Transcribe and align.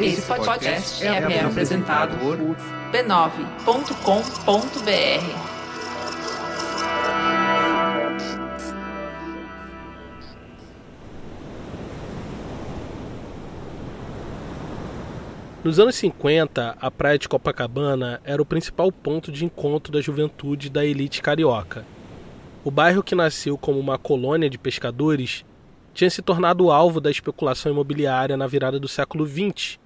Esse 0.00 0.22
podcast 0.22 1.06
é, 1.06 1.08
é 1.08 1.44
apresentado 1.44 2.18
por 2.18 2.38
b9.com.br. 2.92 5.52
Nos 15.64 15.78
anos 15.78 15.94
50, 15.94 16.76
a 16.80 16.90
praia 16.90 17.16
de 17.16 17.28
Copacabana 17.28 18.20
era 18.24 18.42
o 18.42 18.44
principal 18.44 18.90
ponto 18.90 19.30
de 19.30 19.44
encontro 19.44 19.92
da 19.92 20.00
juventude 20.00 20.68
da 20.68 20.84
elite 20.84 21.22
carioca. 21.22 21.86
O 22.64 22.70
bairro 22.70 23.00
que 23.00 23.14
nasceu 23.14 23.56
como 23.56 23.78
uma 23.78 23.96
colônia 23.96 24.50
de 24.50 24.58
pescadores 24.58 25.44
tinha 25.94 26.10
se 26.10 26.22
tornado 26.22 26.70
alvo 26.70 27.00
da 27.00 27.10
especulação 27.10 27.70
imobiliária 27.70 28.36
na 28.36 28.46
virada 28.46 28.80
do 28.80 28.88
século 28.88 29.26
XX 29.26 29.78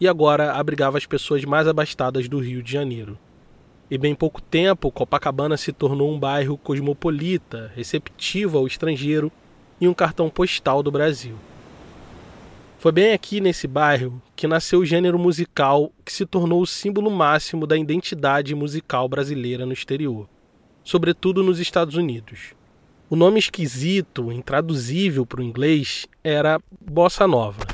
e 0.00 0.08
agora 0.08 0.52
abrigava 0.52 0.96
as 0.96 1.04
pessoas 1.04 1.44
mais 1.44 1.68
abastadas 1.68 2.28
do 2.28 2.38
Rio 2.38 2.62
de 2.62 2.72
Janeiro. 2.72 3.18
Em 3.90 3.98
bem 3.98 4.14
pouco 4.14 4.40
tempo, 4.40 4.90
Copacabana 4.90 5.56
se 5.56 5.72
tornou 5.72 6.10
um 6.10 6.18
bairro 6.18 6.56
cosmopolita, 6.56 7.70
receptivo 7.74 8.56
ao 8.56 8.66
estrangeiro 8.66 9.30
e 9.80 9.88
um 9.88 9.92
cartão 9.92 10.30
postal 10.30 10.82
do 10.82 10.90
Brasil. 10.90 11.36
Foi 12.78 12.92
bem 12.92 13.12
aqui 13.12 13.40
nesse 13.40 13.66
bairro 13.66 14.22
que 14.34 14.46
nasceu 14.46 14.78
o 14.78 14.86
gênero 14.86 15.18
musical 15.18 15.92
que 16.02 16.12
se 16.12 16.24
tornou 16.24 16.62
o 16.62 16.66
símbolo 16.66 17.10
máximo 17.10 17.66
da 17.66 17.76
identidade 17.76 18.54
musical 18.54 19.06
brasileira 19.06 19.66
no 19.66 19.72
exterior, 19.72 20.26
sobretudo 20.82 21.42
nos 21.42 21.58
Estados 21.58 21.96
Unidos. 21.96 22.54
O 23.10 23.16
nome 23.16 23.40
esquisito, 23.40 24.30
intraduzível 24.30 25.26
para 25.26 25.40
o 25.40 25.42
inglês, 25.42 26.06
era 26.22 26.60
Bossa 26.80 27.26
Nova. 27.26 27.66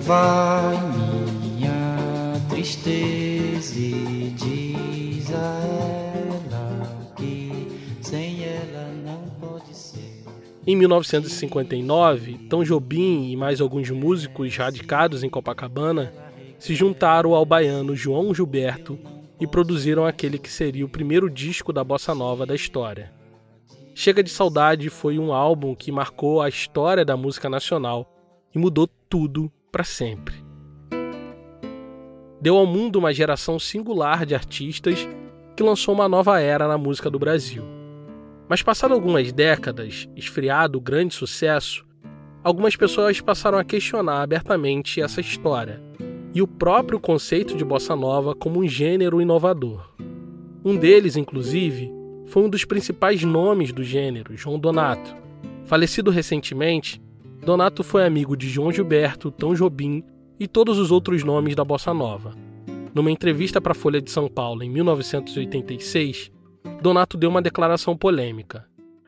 Vai 0.00 0.59
Em 10.70 10.76
1959, 10.76 12.46
Tom 12.48 12.62
Jobim 12.62 13.28
e 13.28 13.36
mais 13.36 13.60
alguns 13.60 13.90
músicos 13.90 14.56
radicados 14.56 15.24
em 15.24 15.28
Copacabana 15.28 16.12
se 16.60 16.76
juntaram 16.76 17.34
ao 17.34 17.44
baiano 17.44 17.96
João 17.96 18.32
Gilberto 18.32 18.96
e 19.40 19.48
produziram 19.48 20.06
aquele 20.06 20.38
que 20.38 20.48
seria 20.48 20.86
o 20.86 20.88
primeiro 20.88 21.28
disco 21.28 21.72
da 21.72 21.82
bossa 21.82 22.14
nova 22.14 22.46
da 22.46 22.54
história. 22.54 23.12
Chega 23.96 24.22
de 24.22 24.30
Saudade 24.30 24.88
foi 24.90 25.18
um 25.18 25.32
álbum 25.32 25.74
que 25.74 25.90
marcou 25.90 26.40
a 26.40 26.48
história 26.48 27.04
da 27.04 27.16
música 27.16 27.50
nacional 27.50 28.08
e 28.54 28.58
mudou 28.60 28.88
tudo 29.08 29.50
para 29.72 29.82
sempre 29.82 30.36
deu 32.40 32.56
ao 32.56 32.64
mundo 32.64 33.00
uma 33.00 33.12
geração 33.12 33.58
singular 33.58 34.24
de 34.24 34.36
artistas 34.36 35.08
que 35.56 35.64
lançou 35.64 35.92
uma 35.92 36.08
nova 36.08 36.40
era 36.40 36.68
na 36.68 36.78
música 36.78 37.10
do 37.10 37.18
Brasil. 37.18 37.79
Mas 38.50 38.62
passado 38.62 38.92
algumas 38.92 39.30
décadas, 39.30 40.08
esfriado 40.16 40.76
o 40.76 40.80
grande 40.80 41.14
sucesso, 41.14 41.86
algumas 42.42 42.74
pessoas 42.74 43.20
passaram 43.20 43.56
a 43.56 43.62
questionar 43.62 44.22
abertamente 44.22 45.00
essa 45.00 45.20
história 45.20 45.80
e 46.34 46.42
o 46.42 46.48
próprio 46.48 46.98
conceito 46.98 47.56
de 47.56 47.64
bossa 47.64 47.94
nova 47.94 48.34
como 48.34 48.58
um 48.58 48.66
gênero 48.66 49.22
inovador. 49.22 49.94
Um 50.64 50.76
deles, 50.76 51.16
inclusive, 51.16 51.92
foi 52.26 52.42
um 52.42 52.48
dos 52.48 52.64
principais 52.64 53.22
nomes 53.22 53.72
do 53.72 53.84
gênero, 53.84 54.36
João 54.36 54.58
Donato. 54.58 55.14
Falecido 55.64 56.10
recentemente, 56.10 57.00
Donato 57.46 57.84
foi 57.84 58.04
amigo 58.04 58.36
de 58.36 58.48
João 58.48 58.72
Gilberto, 58.72 59.30
Tom 59.30 59.54
Jobim 59.54 60.02
e 60.40 60.48
todos 60.48 60.76
os 60.76 60.90
outros 60.90 61.22
nomes 61.22 61.54
da 61.54 61.64
bossa 61.64 61.94
nova. 61.94 62.34
Numa 62.92 63.12
entrevista 63.12 63.60
para 63.60 63.70
a 63.70 63.76
Folha 63.76 64.02
de 64.02 64.10
São 64.10 64.26
Paulo 64.26 64.64
em 64.64 64.70
1986, 64.70 66.32
Donato 66.82 67.16
deu 67.16 67.30
uma 67.30 67.42
declaração 67.42 67.96
polêmica. 67.96 68.66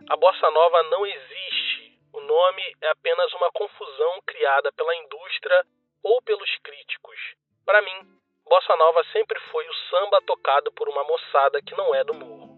A 0.09 0.17
bossa 0.17 0.51
nova 0.51 0.83
não 0.91 1.07
existe. 1.07 1.99
O 2.13 2.21
nome 2.21 2.63
é 2.83 2.91
apenas 2.91 3.33
uma 3.35 3.51
confusão 3.53 4.21
criada 4.27 4.71
pela 4.73 4.95
indústria 4.97 5.65
ou 6.03 6.21
pelos 6.23 6.51
críticos. 6.63 7.17
Para 7.65 7.81
mim, 7.83 8.07
bossa 8.49 8.77
nova 8.77 9.03
sempre 9.13 9.39
foi 9.51 9.65
o 9.65 9.75
samba 9.89 10.21
tocado 10.27 10.73
por 10.73 10.89
uma 10.89 11.05
moçada 11.05 11.63
que 11.63 11.75
não 11.77 11.95
é 11.95 12.05
do 12.05 12.15
morro. 12.15 12.53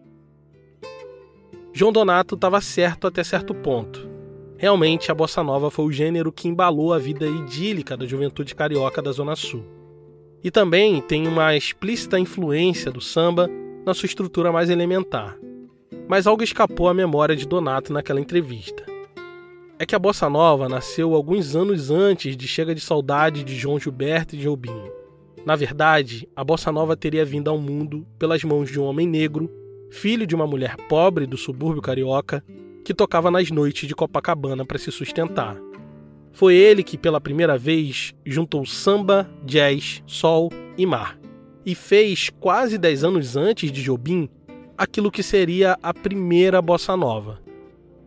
João 1.72 1.92
Donato 1.92 2.34
estava 2.34 2.60
certo 2.60 3.06
até 3.06 3.22
certo 3.22 3.54
ponto. 3.54 4.00
Realmente, 4.56 5.10
a 5.10 5.14
bossa 5.14 5.42
nova 5.42 5.70
foi 5.70 5.84
o 5.84 5.92
gênero 5.92 6.32
que 6.32 6.48
embalou 6.48 6.92
a 6.92 6.98
vida 6.98 7.26
idílica 7.26 7.96
da 7.96 8.06
juventude 8.06 8.54
carioca 8.54 9.02
da 9.02 9.10
Zona 9.12 9.34
Sul. 9.34 9.64
E 10.42 10.50
também 10.50 11.00
tem 11.00 11.26
uma 11.26 11.56
explícita 11.56 12.18
influência 12.18 12.92
do 12.92 13.00
samba 13.00 13.48
na 13.84 13.94
sua 13.94 14.06
estrutura 14.06 14.50
mais 14.50 14.70
elementar. 14.70 15.36
Mas 16.08 16.26
algo 16.26 16.42
escapou 16.42 16.88
à 16.88 16.94
memória 16.94 17.36
de 17.36 17.46
Donato 17.46 17.92
naquela 17.92 18.20
entrevista. 18.20 18.84
É 19.78 19.84
que 19.84 19.94
a 19.94 19.98
bossa 19.98 20.28
nova 20.30 20.68
nasceu 20.68 21.14
alguns 21.14 21.56
anos 21.56 21.90
antes 21.90 22.36
de 22.36 22.46
Chega 22.46 22.74
de 22.74 22.80
Saudade 22.80 23.42
de 23.42 23.56
João 23.56 23.78
Gilberto 23.78 24.34
e 24.34 24.38
de 24.38 24.44
Jobim. 24.44 24.70
Na 25.44 25.56
verdade, 25.56 26.28
a 26.34 26.42
bossa 26.42 26.72
nova 26.72 26.96
teria 26.96 27.24
vindo 27.24 27.50
ao 27.50 27.58
mundo 27.58 28.06
pelas 28.18 28.42
mãos 28.44 28.70
de 28.70 28.80
um 28.80 28.84
homem 28.84 29.06
negro, 29.06 29.50
filho 29.90 30.26
de 30.26 30.34
uma 30.34 30.46
mulher 30.46 30.76
pobre 30.88 31.26
do 31.26 31.36
subúrbio 31.36 31.82
carioca, 31.82 32.42
que 32.84 32.94
tocava 32.94 33.30
nas 33.30 33.50
noites 33.50 33.88
de 33.88 33.94
Copacabana 33.94 34.64
para 34.64 34.78
se 34.78 34.90
sustentar. 34.90 35.56
Foi 36.32 36.54
ele 36.54 36.82
que, 36.82 36.98
pela 36.98 37.20
primeira 37.20 37.56
vez, 37.56 38.12
juntou 38.24 38.64
samba, 38.66 39.28
jazz, 39.44 40.02
sol 40.06 40.50
e 40.76 40.84
mar, 40.84 41.18
e 41.64 41.74
fez, 41.74 42.30
quase 42.40 42.76
dez 42.76 43.04
anos 43.04 43.36
antes 43.36 43.72
de 43.72 43.82
Jobim, 43.82 44.28
aquilo 44.76 45.10
que 45.10 45.22
seria 45.22 45.78
a 45.82 45.94
primeira 45.94 46.60
bossa 46.60 46.96
nova. 46.96 47.40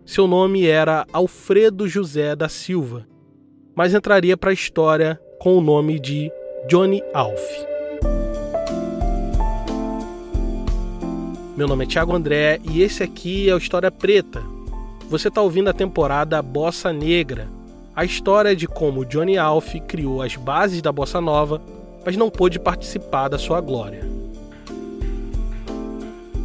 Seu 0.06 0.28
nome 0.28 0.66
era 0.66 1.06
Alfredo 1.12 1.88
José 1.88 2.35
da 2.35 2.47
Silva, 2.47 3.07
mas 3.75 3.94
entraria 3.94 4.38
para 4.38 4.51
a 4.51 4.53
história 4.53 5.19
com 5.40 5.57
o 5.57 5.62
nome 5.62 6.00
de 6.00 6.31
Johnny 6.67 7.01
Alf. 7.13 7.41
Meu 11.56 11.67
nome 11.67 11.85
é 11.85 11.88
Thiago 11.88 12.16
André 12.16 12.59
e 12.69 12.81
esse 12.81 13.01
aqui 13.01 13.50
é 13.50 13.56
o 13.56 13.57
História 13.57 13.90
Preta, 13.90 14.44
você 15.09 15.29
está 15.29 15.41
ouvindo 15.41 15.69
a 15.69 15.73
temporada 15.73 16.41
Bossa 16.41 16.91
Negra, 16.91 17.47
a 17.96 18.03
história 18.03 18.53
de 18.53 18.67
como 18.67 19.06
Johnny 19.06 19.38
Alf 19.38 19.73
criou 19.88 20.22
as 20.22 20.35
bases 20.35 20.81
da 20.81 20.91
bossa 20.91 21.22
nova, 21.22 21.62
mas 22.07 22.16
não 22.16 22.29
pôde 22.29 22.57
participar 22.57 23.28
da 23.28 23.38
sua 23.38 23.59
glória. 23.59 24.01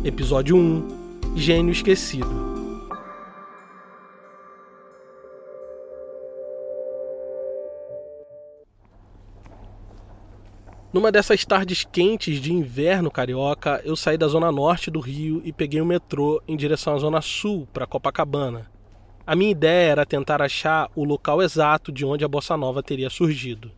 Episódio 0.05 0.57
1 0.57 1.37
Gênio 1.37 1.71
Esquecido 1.71 2.27
Numa 10.93 11.13
dessas 11.13 11.45
tardes 11.45 11.85
quentes 11.85 12.41
de 12.41 12.53
inverno 12.53 13.09
carioca, 13.09 13.81
eu 13.85 13.95
saí 13.95 14.19
da 14.19 14.27
zona 14.27 14.51
norte 14.51 14.91
do 14.91 14.99
Rio 14.99 15.41
e 15.45 15.53
peguei 15.53 15.81
o 15.81 15.87
metrô 15.87 16.43
em 16.49 16.57
direção 16.57 16.97
à 16.97 16.99
zona 16.99 17.21
sul, 17.21 17.69
para 17.73 17.87
Copacabana. 17.87 18.69
A 19.25 19.37
minha 19.37 19.53
ideia 19.53 19.93
era 19.93 20.05
tentar 20.05 20.43
achar 20.43 20.91
o 20.97 21.05
local 21.05 21.41
exato 21.41 21.93
de 21.93 22.05
onde 22.05 22.25
a 22.25 22.29
bossa 22.29 22.57
nova 22.57 22.83
teria 22.83 23.09
surgido. 23.09 23.71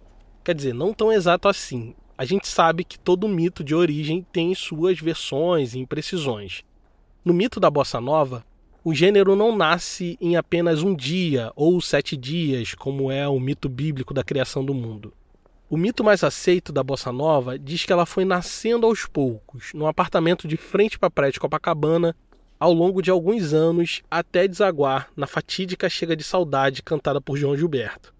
Quer 0.44 0.54
dizer, 0.54 0.74
não 0.74 0.92
tão 0.92 1.10
exato 1.10 1.48
assim. 1.48 1.94
A 2.18 2.26
gente 2.26 2.46
sabe 2.46 2.84
que 2.84 2.98
todo 2.98 3.26
mito 3.26 3.64
de 3.64 3.74
origem 3.74 4.24
tem 4.30 4.54
suas 4.54 5.00
versões 5.00 5.74
e 5.74 5.78
imprecisões. 5.78 6.62
No 7.24 7.32
mito 7.32 7.58
da 7.58 7.70
bossa 7.70 7.98
nova, 7.98 8.44
o 8.84 8.94
gênero 8.94 9.34
não 9.34 9.56
nasce 9.56 10.18
em 10.20 10.36
apenas 10.36 10.82
um 10.82 10.94
dia 10.94 11.50
ou 11.56 11.80
sete 11.80 12.14
dias, 12.14 12.74
como 12.74 13.10
é 13.10 13.26
o 13.26 13.40
mito 13.40 13.66
bíblico 13.66 14.12
da 14.12 14.22
criação 14.22 14.62
do 14.62 14.74
mundo. 14.74 15.14
O 15.70 15.78
mito 15.78 16.04
mais 16.04 16.22
aceito 16.22 16.70
da 16.70 16.82
bossa 16.82 17.10
nova 17.10 17.58
diz 17.58 17.86
que 17.86 17.92
ela 17.92 18.04
foi 18.04 18.26
nascendo 18.26 18.86
aos 18.86 19.06
poucos, 19.06 19.72
num 19.72 19.86
apartamento 19.86 20.46
de 20.46 20.58
frente 20.58 20.98
para 20.98 21.06
a 21.06 21.10
praia 21.10 21.32
de 21.32 21.40
Copacabana, 21.40 22.14
ao 22.60 22.72
longo 22.72 23.00
de 23.00 23.10
alguns 23.10 23.54
anos, 23.54 24.02
até 24.10 24.46
desaguar 24.46 25.08
na 25.16 25.26
fatídica 25.26 25.88
Chega 25.88 26.14
de 26.14 26.22
Saudade 26.22 26.82
cantada 26.82 27.20
por 27.20 27.38
João 27.38 27.56
Gilberto. 27.56 28.13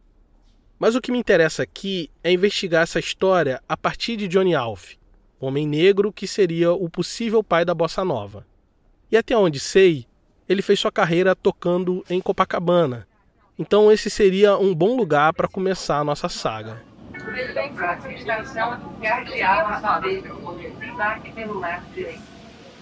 Mas 0.79 0.95
o 0.95 1.01
que 1.01 1.13
me 1.13 1.19
interessa 1.19 1.63
aqui 1.63 2.11
é 2.23 2.33
investigar 2.33 2.83
essa 2.83 2.99
história 2.99 3.63
a 3.69 3.77
partir 3.77 4.17
de 4.17 4.27
Johnny 4.27 4.55
Alf, 4.55 4.95
homem 5.39 5.67
negro 5.67 6.13
que 6.13 6.27
seria 6.27 6.73
o 6.73 6.89
possível 6.91 7.43
pai 7.43 7.65
da 7.65 7.75
bossa 7.75 8.05
nova. 8.05 8.47
E 9.11 9.17
até 9.17 9.37
onde 9.37 9.61
sei, 9.61 10.07
ele 10.49 10.63
fez 10.63 10.81
sua 10.81 10.91
carreira 10.91 11.37
tocando 11.37 12.05
em 12.11 12.21
Copacabana. 12.21 13.07
Então 13.59 13.91
esse 13.91 14.11
seria 14.11 14.57
um 14.59 14.75
bom 14.75 14.97
lugar 14.97 15.33
para 15.33 15.47
começar 15.47 15.99
a 15.99 16.05
nossa 16.05 16.29
saga. 16.29 16.83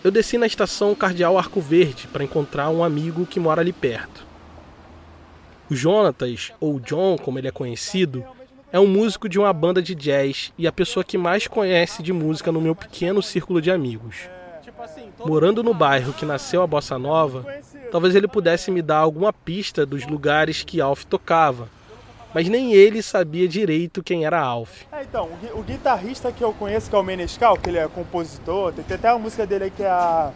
Eu 0.03 0.11
desci 0.11 0.39
na 0.39 0.47
estação 0.47 0.95
Cardeal 0.95 1.39
Arco 1.39 1.61
Verde 1.61 2.09
para 2.09 2.25
encontrar 2.25 2.71
um 2.71 2.83
amigo 2.83 3.27
que 3.27 3.39
mora 3.39 3.61
ali 3.61 3.73
perto. 3.73 4.32
O 5.73 5.75
Jonatas, 5.75 6.53
ou 6.61 6.79
John, 6.79 7.17
como 7.17 7.39
ele 7.39 7.49
é 7.49 7.51
conhecido, 7.51 8.23
é 8.71 8.79
um 8.79 8.87
músico 8.87 9.27
de 9.27 9.39
uma 9.39 9.51
banda 9.55 9.81
de 9.81 9.95
jazz 9.95 10.53
e 10.59 10.67
a 10.67 10.73
pessoa 10.73 11.03
que 11.03 11.17
mais 11.17 11.49
conhece 11.49 12.03
de 12.03 12.13
música 12.13 12.53
no 12.53 12.61
meu 12.61 12.75
pequeno 12.75 13.23
círculo 13.23 13.59
de 13.59 13.71
amigos. 13.71 14.29
Morando 15.25 15.63
no 15.63 15.73
bairro 15.73 16.13
que 16.13 16.27
nasceu 16.27 16.61
a 16.61 16.67
bossa 16.67 16.99
nova, 16.99 17.47
talvez 17.91 18.15
ele 18.15 18.29
pudesse 18.29 18.71
me 18.71 18.83
dar 18.83 18.99
alguma 18.99 19.33
pista 19.33 19.87
dos 19.87 20.07
lugares 20.07 20.63
que 20.63 20.79
Alf 20.79 21.05
tocava, 21.05 21.71
mas 22.35 22.51
nem 22.51 22.75
ele 22.75 23.03
sabia 23.03 23.49
direito 23.49 24.03
quem 24.03 24.27
era 24.27 24.43
Alf. 24.43 24.83
É, 24.93 25.05
então, 25.05 25.27
o, 25.55 25.61
o, 25.61 25.63
guitarrista 25.63 26.31
que 26.31 26.45
eu 26.45 26.53
conheço, 26.53 26.91
que 26.91 26.95
é 26.95 26.99
o 26.99 27.03
Menescal, 27.03 27.57
que 27.57 27.71
ele 27.71 27.79
é 27.79 27.89
compositor, 27.89 28.75
tem, 28.75 28.85
tem 28.85 28.97
até 28.99 29.11
uma 29.11 29.21
música 29.21 29.47
dele 29.47 29.73
que 29.75 29.83
é 29.83 29.89
a. 29.89 30.33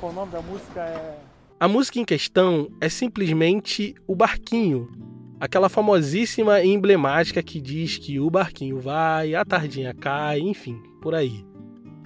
Qual 0.00 0.10
o 0.10 0.14
nome 0.14 0.32
da 0.32 0.40
música? 0.40 0.80
É. 0.80 1.29
A 1.60 1.68
música 1.68 1.98
em 1.98 2.06
questão 2.06 2.70
é 2.80 2.88
simplesmente 2.88 3.94
O 4.06 4.14
Barquinho, 4.14 4.90
aquela 5.38 5.68
famosíssima 5.68 6.62
e 6.62 6.68
emblemática 6.70 7.42
que 7.42 7.60
diz 7.60 7.98
que 7.98 8.18
o 8.18 8.30
barquinho 8.30 8.80
vai, 8.80 9.34
a 9.34 9.44
tardinha 9.44 9.92
cai, 9.92 10.38
enfim, 10.38 10.80
por 11.02 11.14
aí. 11.14 11.44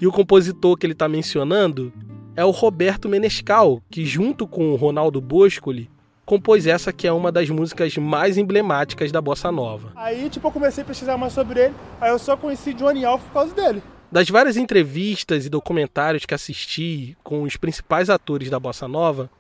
E 0.01 0.09
o 0.09 0.11
compositor 0.11 0.77
que 0.77 0.85
ele 0.85 0.93
está 0.93 1.09
mencionando 1.09 1.93
é 2.35 2.45
o 2.45 2.51
Roberto 2.51 3.09
Menescal, 3.09 3.81
que 3.89 4.05
junto 4.05 4.45
com 4.45 4.73
o 4.73 4.75
Ronaldo 4.75 5.21
Boscoli 5.21 5.89
compôs 6.27 6.67
essa 6.67 6.93
que 6.93 7.07
é 7.07 7.13
uma 7.13 7.31
das 7.31 7.49
músicas 7.49 7.97
mais 7.97 8.37
emblemáticas 8.37 9.13
da 9.13 9.21
bossa 9.21 9.53
nova. 9.53 9.93
Aí, 9.95 10.29
tipo, 10.31 10.49
eu 10.49 10.51
comecei 10.51 10.83
a 10.83 10.87
pesquisar 10.87 11.17
mais 11.17 11.33
sobre 11.33 11.67
ele, 11.67 11.75
aí 12.01 12.11
eu 12.11 12.19
só 12.19 12.37
conheci 12.37 12.75
Johnny 12.75 13.05
Alf 13.05 13.23
por 13.27 13.33
causa 13.33 13.55
dele. 13.55 13.81
Das 14.11 14.29
várias 14.29 14.57
entrevistas 14.57 15.47
e 15.47 15.49
documentários 15.49 16.27
que 16.27 16.35
assisti 16.35 17.17
com 17.23 17.45
os 17.45 17.57
principais 17.57 18.11
atores 18.11 18.51
da 18.51 18.59
bossa 18.59 18.89
nova, 18.89 19.31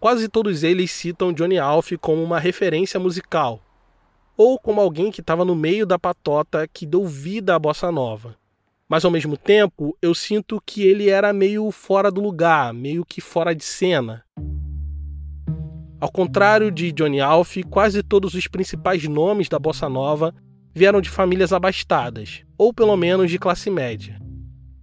quase 0.00 0.28
todos 0.28 0.64
eles 0.64 0.90
citam 0.90 1.32
Johnny 1.32 1.58
Alf 1.58 1.92
como 2.00 2.24
uma 2.24 2.40
referência 2.40 2.98
musical, 2.98 3.60
ou 4.34 4.58
como 4.58 4.80
alguém 4.80 5.10
que 5.10 5.20
estava 5.20 5.44
no 5.44 5.54
meio 5.54 5.84
da 5.84 5.98
patota 5.98 6.66
que 6.66 6.86
deu 6.86 7.06
vida 7.06 7.54
à 7.54 7.58
bossa 7.58 7.92
nova. 7.92 8.34
Mas 8.88 9.04
ao 9.04 9.10
mesmo 9.10 9.36
tempo, 9.36 9.96
eu 10.00 10.14
sinto 10.14 10.60
que 10.64 10.82
ele 10.82 11.10
era 11.10 11.32
meio 11.32 11.70
fora 11.70 12.10
do 12.10 12.20
lugar, 12.20 12.72
meio 12.72 13.04
que 13.04 13.20
fora 13.20 13.54
de 13.54 13.62
cena. 13.62 14.24
Ao 16.00 16.10
contrário 16.10 16.70
de 16.72 16.90
Johnny 16.90 17.20
Alf, 17.20 17.58
quase 17.68 18.02
todos 18.02 18.32
os 18.32 18.48
principais 18.48 19.06
nomes 19.06 19.50
da 19.50 19.58
bossa 19.58 19.86
nova 19.86 20.34
vieram 20.74 21.02
de 21.02 21.10
famílias 21.10 21.52
abastadas, 21.52 22.42
ou 22.56 22.72
pelo 22.72 22.96
menos 22.96 23.30
de 23.30 23.38
classe 23.38 23.68
média. 23.68 24.18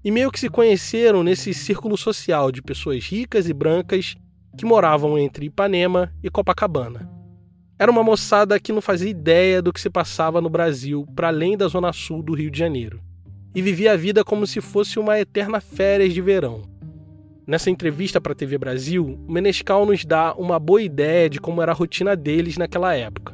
E 0.04 0.12
meio 0.12 0.32
que 0.32 0.40
se 0.40 0.48
conheceram 0.48 1.24
nesse 1.24 1.54
círculo 1.56 1.98
social 1.98 2.52
de 2.52 2.62
pessoas 2.62 3.04
ricas 3.04 3.50
e 3.50 3.54
brancas 3.54 4.16
que 4.56 4.66
moravam 4.66 5.18
entre 5.18 5.48
Ipanema 5.48 6.14
e 6.24 6.30
Copacabana. 6.30 7.10
Era 7.80 7.92
uma 7.92 8.04
moçada 8.04 8.60
que 8.60 8.72
não 8.72 8.82
fazia 8.82 9.10
ideia 9.10 9.62
do 9.62 9.72
que 9.74 9.82
se 9.82 9.90
passava 9.90 10.42
no 10.42 10.50
Brasil 10.50 11.08
para 11.16 11.28
além 11.28 11.56
da 11.58 11.68
zona 11.68 11.94
sul 11.94 12.24
do 12.24 12.34
Rio 12.34 12.50
de 12.50 12.58
Janeiro, 12.58 13.02
e 13.54 13.62
vivia 13.62 13.94
a 13.94 13.98
vida 13.98 14.24
como 14.24 14.48
se 14.48 14.62
fosse 14.62 14.98
uma 14.98 15.20
eterna 15.20 15.62
férias 15.62 16.14
de 16.14 16.22
verão. 16.22 16.64
Nessa 17.46 17.70
entrevista 17.70 18.20
para 18.20 18.34
a 18.34 18.36
TV 18.36 18.58
Brasil, 18.58 19.18
Menescal 19.28 19.86
nos 19.86 20.04
dá 20.04 20.34
uma 20.34 20.60
boa 20.60 20.82
ideia 20.82 21.30
de 21.30 21.40
como 21.40 21.62
era 21.62 21.72
a 21.72 21.76
rotina 21.76 22.16
deles 22.16 22.58
naquela 22.58 22.94
época. 22.94 23.34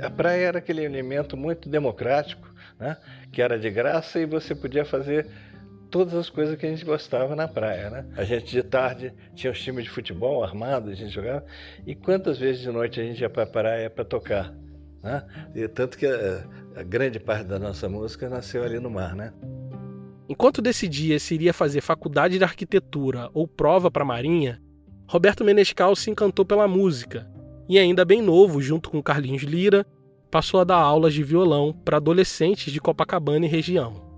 A 0.00 0.08
praia 0.08 0.46
era 0.46 0.58
aquele 0.58 0.84
elemento 0.84 1.36
muito 1.36 1.68
democrático, 1.68 2.48
né? 2.78 2.96
que 3.32 3.42
era 3.42 3.58
de 3.58 3.68
graça 3.68 4.20
e 4.20 4.26
você 4.26 4.54
podia 4.54 4.84
fazer 4.84 5.26
todas 5.90 6.14
as 6.14 6.30
coisas 6.30 6.56
que 6.56 6.64
a 6.64 6.70
gente 6.70 6.84
gostava 6.84 7.34
na 7.34 7.48
praia. 7.48 7.90
Né? 7.90 8.06
A 8.16 8.24
gente 8.24 8.50
de 8.50 8.62
tarde 8.62 9.12
tinha 9.34 9.52
os 9.52 9.60
times 9.60 9.84
de 9.84 9.90
futebol 9.90 10.42
armados, 10.42 10.90
a 10.90 10.94
gente 10.94 11.10
jogava, 11.10 11.44
e 11.86 11.94
quantas 11.94 12.38
vezes 12.38 12.62
de 12.62 12.70
noite 12.70 13.00
a 13.00 13.04
gente 13.04 13.20
ia 13.20 13.28
para 13.28 13.42
a 13.42 13.46
praia 13.46 13.90
para 13.90 14.04
tocar. 14.04 14.54
Né? 15.02 15.22
E 15.54 15.66
tanto 15.68 15.98
que 15.98 16.06
a, 16.06 16.44
a 16.76 16.82
grande 16.82 17.18
parte 17.18 17.44
da 17.44 17.58
nossa 17.58 17.88
música 17.88 18.28
nasceu 18.28 18.62
ali 18.62 18.78
no 18.78 18.90
mar. 18.90 19.14
Né? 19.14 19.32
Enquanto 20.28 20.62
decidia 20.62 21.18
se 21.18 21.34
iria 21.34 21.52
fazer 21.52 21.80
faculdade 21.80 22.38
de 22.38 22.44
arquitetura 22.44 23.28
ou 23.34 23.48
prova 23.48 23.90
para 23.90 24.02
a 24.02 24.06
Marinha, 24.06 24.60
Roberto 25.08 25.44
Menescal 25.44 25.96
se 25.96 26.08
encantou 26.08 26.44
pela 26.44 26.68
música 26.68 27.28
e, 27.68 27.78
ainda 27.78 28.04
bem 28.04 28.22
novo, 28.22 28.60
junto 28.60 28.90
com 28.90 29.02
Carlinhos 29.02 29.42
Lira, 29.42 29.84
passou 30.30 30.60
a 30.60 30.64
dar 30.64 30.76
aulas 30.76 31.12
de 31.12 31.22
violão 31.22 31.72
para 31.72 31.96
adolescentes 31.96 32.72
de 32.72 32.80
Copacabana 32.80 33.46
e 33.46 33.48
região. 33.48 34.09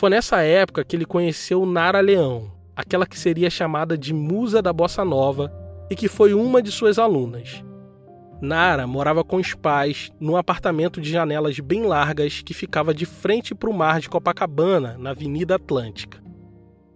Foi 0.00 0.08
nessa 0.08 0.40
época 0.40 0.82
que 0.82 0.96
ele 0.96 1.04
conheceu 1.04 1.66
Nara 1.66 2.00
Leão, 2.00 2.50
aquela 2.74 3.06
que 3.06 3.18
seria 3.18 3.50
chamada 3.50 3.98
de 3.98 4.14
musa 4.14 4.62
da 4.62 4.72
bossa 4.72 5.04
nova 5.04 5.52
e 5.90 5.94
que 5.94 6.08
foi 6.08 6.32
uma 6.32 6.62
de 6.62 6.72
suas 6.72 6.98
alunas. 6.98 7.62
Nara 8.40 8.86
morava 8.86 9.22
com 9.22 9.36
os 9.36 9.52
pais 9.52 10.10
num 10.18 10.38
apartamento 10.38 11.02
de 11.02 11.10
janelas 11.10 11.60
bem 11.60 11.82
largas 11.82 12.40
que 12.40 12.54
ficava 12.54 12.94
de 12.94 13.04
frente 13.04 13.54
para 13.54 13.68
o 13.68 13.74
mar 13.74 14.00
de 14.00 14.08
Copacabana, 14.08 14.96
na 14.98 15.10
Avenida 15.10 15.56
Atlântica. 15.56 16.18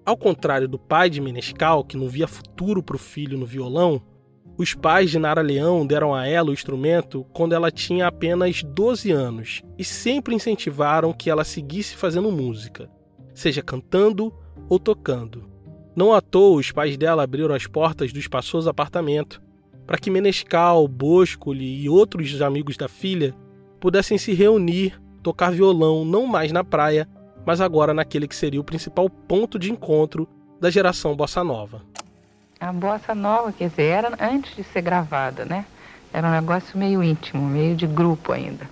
Ao 0.07 0.17
contrário 0.17 0.67
do 0.67 0.79
pai 0.79 1.11
de 1.11 1.21
Menescal, 1.21 1.85
que 1.85 1.99
não 1.99 2.09
via 2.09 2.27
futuro 2.27 2.83
para 2.83 2.97
o 2.97 2.99
filho 2.99 3.37
no 3.37 3.45
violão, 3.45 4.01
os 4.57 4.73
pais 4.73 5.11
de 5.11 5.19
Nara 5.19 5.43
Leão 5.43 5.85
deram 5.85 6.15
a 6.15 6.29
ela 6.29 6.51
o 6.51 6.55
instrumento 6.55 7.27
quando 7.33 7.55
ela 7.55 7.71
tinha 7.73 8.07
apenas 8.07 8.63
12 8.63 9.11
anos 9.11 9.63
e 9.77 9.85
sempre 9.85 10.35
incentivaram 10.35 11.13
que 11.13 11.29
ela 11.29 11.43
seguisse 11.43 11.97
fazendo 11.97 12.31
música, 12.31 12.89
seja 13.35 13.63
cantando 13.63 14.33
ou 14.69 14.79
tocando. 14.79 15.45
Não 15.95 16.13
à 16.13 16.21
toa, 16.21 16.59
os 16.59 16.73
pais 16.73 16.97
dela 16.97 17.23
abriram 17.23 17.55
as 17.55 17.67
portas 17.67 18.13
do 18.13 18.19
espaçoso 18.19 18.71
apartamento 18.71 19.43
para 19.87 19.99
que 19.99 20.11
Menescal, 20.11 20.89
Boscoli 20.89 21.83
e 21.83 21.89
outros 21.89 22.41
amigos 22.41 22.77
da 22.77 22.89
filha 22.89 23.35
pudessem 23.79 24.17
se 24.17 24.33
reunir, 24.33 24.99
tocar 25.23 25.53
violão 25.53 26.05
não 26.05 26.27
mais 26.27 26.51
na 26.53 26.65
praia, 26.65 27.09
mas 27.45 27.61
agora 27.61 27.93
naquele 27.93 28.27
que 28.27 28.35
seria 28.35 28.61
o 28.61 28.65
principal 28.65 29.09
ponto 29.11 29.59
de 29.59 29.71
encontro 29.71 30.27
da 30.61 30.71
geração 30.71 31.15
bossa 31.15 31.45
nova. 31.45 31.83
A 32.59 32.73
bossa 32.73 33.15
nova, 33.15 33.53
quer 33.53 33.69
dizer, 33.69 33.83
era 33.83 34.17
antes 34.19 34.57
de 34.57 34.65
ser 34.65 34.81
gravada, 34.81 35.45
né? 35.45 35.67
Era 36.13 36.29
um 36.29 36.31
negócio 36.31 36.79
meio 36.79 37.03
íntimo, 37.03 37.43
meio 37.47 37.77
de 37.77 37.87
grupo 37.87 38.33
ainda. 38.33 38.69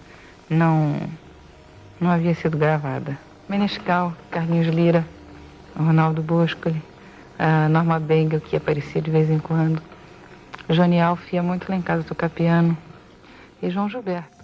Não, 0.48 0.96
não 2.00 2.10
havia 2.10 2.34
sido 2.34 2.56
gravada. 2.56 3.18
Menescal, 3.52 4.16
Carlinhos 4.30 4.66
Lira, 4.74 5.06
Ronaldo 5.76 6.22
Boscoli, 6.22 6.82
Norma 7.70 8.00
Bengel, 8.00 8.40
que 8.40 8.56
aparecia 8.56 9.02
de 9.02 9.10
vez 9.10 9.28
em 9.28 9.38
quando. 9.38 9.82
Johnny 10.70 10.98
Alf 10.98 11.30
ia 11.34 11.42
muito 11.42 11.68
lá 11.68 11.76
em 11.76 11.82
casa 11.82 12.02
tocar 12.02 12.30
piano. 12.30 12.74
E 13.62 13.68
João 13.68 13.90
Gilberto. 13.90 14.42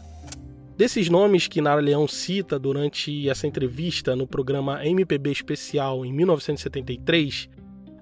Desses 0.77 1.09
nomes 1.09 1.49
que 1.49 1.63
Nara 1.63 1.81
Leão 1.81 2.07
cita 2.07 2.59
durante 2.59 3.31
essa 3.31 3.47
entrevista 3.47 4.15
no 4.15 4.27
programa 4.27 4.85
MPB 4.85 5.33
Especial 5.33 6.05
em 6.05 6.13
1973, 6.13 7.49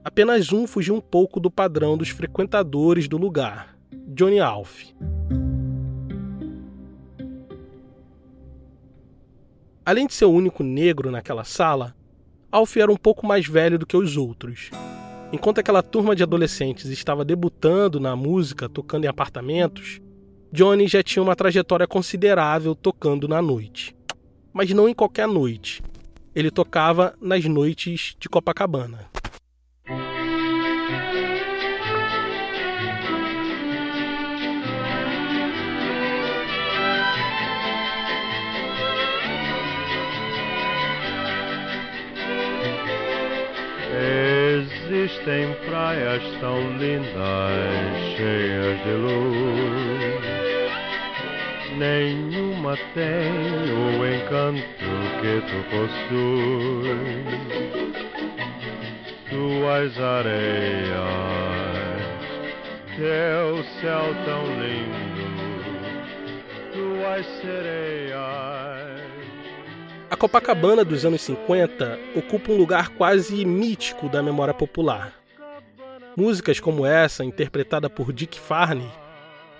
apenas 0.04 0.52
um 0.52 0.66
fugiu 0.66 0.96
um 0.96 1.00
pouco 1.00 1.38
do 1.38 1.52
padrão 1.52 1.96
dos 1.96 2.08
frequentadores 2.08 3.06
do 3.06 3.16
lugar: 3.16 3.76
Johnny 4.08 4.40
Alf. 4.40 4.86
Além 9.86 10.08
de 10.08 10.14
ser 10.14 10.24
o 10.24 10.32
único 10.32 10.64
negro 10.64 11.12
naquela 11.12 11.44
sala, 11.44 11.94
Alf 12.50 12.76
era 12.76 12.90
um 12.90 12.96
pouco 12.96 13.24
mais 13.24 13.46
velho 13.46 13.78
do 13.78 13.86
que 13.86 13.96
os 13.96 14.16
outros. 14.16 14.68
Enquanto 15.32 15.60
aquela 15.60 15.80
turma 15.80 16.16
de 16.16 16.24
adolescentes 16.24 16.86
estava 16.86 17.24
debutando 17.24 18.00
na 18.00 18.16
música, 18.16 18.68
tocando 18.68 19.04
em 19.04 19.06
apartamentos, 19.06 20.00
Johnny 20.50 20.88
já 20.88 21.04
tinha 21.04 21.22
uma 21.22 21.36
trajetória 21.36 21.86
considerável 21.86 22.74
tocando 22.74 23.28
na 23.28 23.40
noite. 23.40 23.94
Mas 24.52 24.70
não 24.70 24.88
em 24.88 24.94
qualquer 24.94 25.28
noite. 25.28 25.80
Ele 26.34 26.50
tocava 26.50 27.14
nas 27.20 27.44
noites 27.44 28.16
de 28.18 28.28
Copacabana. 28.28 29.08
Existem 44.88 45.52
praias 45.68 46.22
tão 46.38 46.60
lindas, 46.78 47.10
cheias 48.16 48.78
de 48.84 48.92
luz. 48.92 50.22
Nenhuma 51.76 52.78
tem 52.94 53.32
o 53.72 54.06
encanto 54.06 54.62
que 55.20 55.42
tu 55.48 55.58
possuis. 55.72 57.26
Tuas 59.28 59.98
areias, 60.00 60.94
teu 62.96 63.64
céu 63.80 64.14
tão 64.24 64.44
lindo, 64.62 65.26
tuas 66.72 67.26
sereias 67.40 68.75
A 70.16 70.18
Copacabana 70.18 70.82
dos 70.82 71.04
anos 71.04 71.20
50 71.20 71.98
ocupa 72.16 72.50
um 72.50 72.56
lugar 72.56 72.88
quase 72.88 73.44
mítico 73.44 74.08
da 74.08 74.22
memória 74.22 74.54
popular. 74.54 75.12
Músicas 76.16 76.58
como 76.58 76.86
essa, 76.86 77.22
interpretada 77.22 77.90
por 77.90 78.14
Dick 78.14 78.40
Farney, 78.40 78.88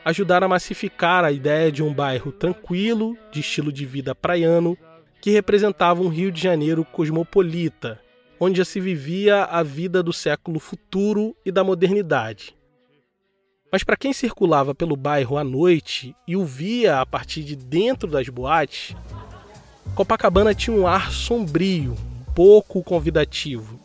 ajudaram 0.03 0.47
a 0.47 0.49
massificar 0.49 1.27
a 1.27 1.31
ideia 1.31 1.71
de 1.71 1.83
um 1.83 1.93
bairro 1.93 2.33
tranquilo, 2.33 3.19
de 3.31 3.41
estilo 3.41 3.71
de 3.71 3.85
vida 3.85 4.15
praiano, 4.15 4.79
que 5.21 5.31
representava 5.31 6.01
um 6.01 6.09
Rio 6.09 6.33
de 6.33 6.41
Janeiro 6.41 6.87
cosmopolita, 6.87 8.01
onde 8.41 8.57
já 8.57 8.65
se 8.65 8.81
vivia 8.81 9.45
a 9.45 9.63
vida 9.63 10.03
do 10.03 10.11
século 10.11 10.59
futuro 10.59 11.37
e 11.45 11.53
da 11.53 11.63
modernidade. 11.63 12.57
Mas 13.71 13.85
para 13.85 13.97
quem 13.99 14.15
circulava 14.15 14.75
pelo 14.75 14.97
bairro 14.97 15.37
à 15.37 15.45
noite 15.45 16.17
e 16.27 16.35
o 16.35 16.47
via 16.47 16.99
a 16.99 17.05
partir 17.05 17.45
de 17.45 17.55
dentro 17.55 18.09
das 18.09 18.27
boates, 18.31 18.97
Copacabana 19.97 20.55
tinha 20.55 20.77
um 20.77 20.87
ar 20.87 21.11
sombrio, 21.11 21.95
pouco 22.35 22.85
convidativo. 22.85 23.81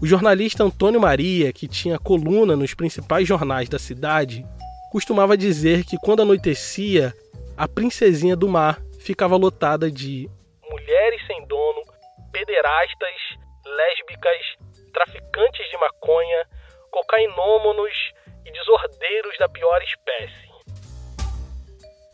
O 0.00 0.06
jornalista 0.06 0.62
Antônio 0.62 1.00
Maria, 1.00 1.52
que 1.52 1.66
tinha 1.66 1.98
coluna 1.98 2.54
nos 2.54 2.72
principais 2.72 3.26
jornais 3.26 3.68
da 3.68 3.80
cidade, 3.80 4.46
costumava 4.92 5.36
dizer 5.36 5.84
que 5.84 5.96
quando 5.96 6.22
anoitecia, 6.22 7.12
a 7.56 7.66
princesinha 7.66 8.36
do 8.36 8.48
mar 8.48 8.80
ficava 9.00 9.36
lotada 9.36 9.90
de 9.90 10.30
mulheres 10.70 11.26
sem 11.26 11.44
dono, 11.48 11.82
pederastas, 12.30 13.16
lésbicas, 13.64 14.40
traficantes 14.92 15.68
de 15.68 15.76
maconha, 15.78 16.46
cocainômanos 16.92 18.12
e 18.44 18.52
desordeiros 18.52 19.36
da 19.36 19.48
pior 19.48 19.82
espécie. 19.82 20.45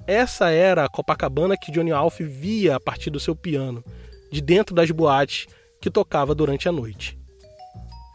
Essa 0.06 0.50
era 0.50 0.84
a 0.84 0.88
Copacabana 0.88 1.56
que 1.56 1.70
Johnny 1.70 1.92
Alf 1.92 2.20
via 2.20 2.76
a 2.76 2.80
partir 2.80 3.10
do 3.10 3.20
seu 3.20 3.36
piano, 3.36 3.84
de 4.32 4.40
dentro 4.40 4.74
das 4.74 4.90
boates 4.90 5.46
que 5.80 5.90
tocava 5.90 6.34
durante 6.34 6.68
a 6.68 6.72
noite. 6.72 7.18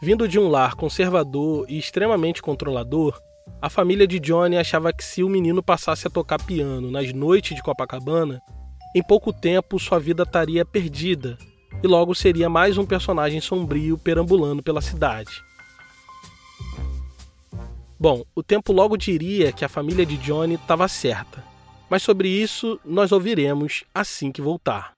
Vindo 0.02 0.28
de 0.28 0.38
um 0.38 0.48
lar 0.48 0.74
conservador 0.74 1.64
e 1.68 1.78
extremamente 1.78 2.42
controlador, 2.42 3.18
a 3.60 3.70
família 3.70 4.06
de 4.06 4.20
Johnny 4.20 4.56
achava 4.56 4.92
que 4.92 5.02
se 5.02 5.24
o 5.24 5.28
menino 5.28 5.62
passasse 5.62 6.06
a 6.06 6.10
tocar 6.10 6.42
piano 6.42 6.90
nas 6.90 7.12
noites 7.12 7.56
de 7.56 7.62
Copacabana, 7.62 8.40
em 8.94 9.02
pouco 9.02 9.32
tempo 9.32 9.78
sua 9.78 9.98
vida 9.98 10.22
estaria 10.22 10.64
perdida 10.64 11.38
e 11.82 11.86
logo 11.86 12.14
seria 12.14 12.48
mais 12.48 12.76
um 12.76 12.84
personagem 12.84 13.40
sombrio 13.40 13.96
perambulando 13.96 14.62
pela 14.62 14.80
cidade. 14.80 15.30
Bom, 17.98 18.24
o 18.34 18.42
tempo 18.42 18.72
logo 18.72 18.96
diria 18.96 19.52
que 19.52 19.64
a 19.64 19.68
família 19.68 20.06
de 20.06 20.16
Johnny 20.18 20.54
estava 20.54 20.86
certa, 20.86 21.42
mas 21.88 22.02
sobre 22.02 22.28
isso 22.28 22.78
nós 22.84 23.12
ouviremos 23.12 23.84
assim 23.94 24.30
que 24.30 24.42
voltar. 24.42 24.92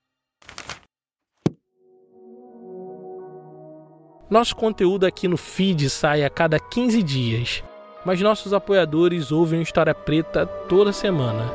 Nosso 4.29 4.55
conteúdo 4.55 5.05
aqui 5.05 5.27
no 5.27 5.35
feed 5.35 5.89
sai 5.89 6.23
a 6.23 6.29
cada 6.29 6.57
15 6.57 7.03
dias, 7.03 7.63
mas 8.05 8.21
nossos 8.21 8.53
apoiadores 8.53 9.29
ouvem 9.29 9.61
História 9.61 9.93
Preta 9.93 10.45
toda 10.45 10.93
semana. 10.93 11.51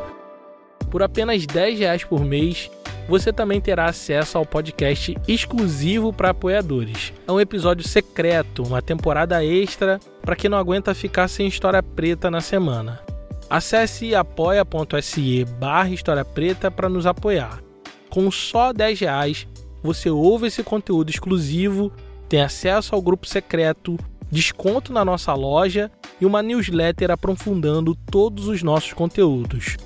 Por 0.91 1.03
apenas 1.03 1.47
10 1.47 1.79
reais 1.79 2.05
por 2.05 2.23
mês, 2.23 2.71
você 3.09 3.33
também 3.33 3.61
terá 3.61 3.87
acesso 3.87 4.37
ao 4.37 4.45
podcast 4.45 5.17
exclusivo 5.27 6.13
para 6.13 6.31
apoiadores. 6.31 7.15
É 7.27 7.33
um 7.33 7.41
episódio 7.41 7.87
secreto, 7.87 8.63
uma 8.63 8.83
temporada 8.83 9.43
extra 9.45 9.99
para 10.21 10.37
quem 10.37 10.51
não 10.51 10.59
aguenta 10.59 10.95
ficar 10.95 11.29
sem 11.29 11.47
história 11.47 11.83
preta 11.83 12.31
na 12.31 12.43
semana. 12.43 13.01
Acesse 13.49 14.15
apoia.se 14.15 15.45
barra 15.59 15.91
História 15.91 16.25
Preta 16.25 16.69
para 16.69 16.89
nos 16.89 17.07
apoiar. 17.07 17.63
Com 18.11 18.29
só 18.31 18.73
10 18.73 19.01
reais, 19.01 19.47
você 19.83 20.11
ouve 20.11 20.49
esse 20.49 20.65
conteúdo 20.65 21.11
exclusivo, 21.11 21.93
tem 22.29 22.43
acesso 22.43 22.95
ao 22.95 23.01
grupo 23.01 23.27
secreto, 23.27 23.97
desconto 24.31 24.93
na 24.93 25.05
nossa 25.05 25.33
loja 25.33 25.91
e 26.21 26.27
uma 26.27 26.43
newsletter 26.43 27.13
aprofundando 27.13 27.95
todos 27.95 28.49
os 28.49 28.65
nossos 28.65 28.93
conteúdos. 28.93 29.77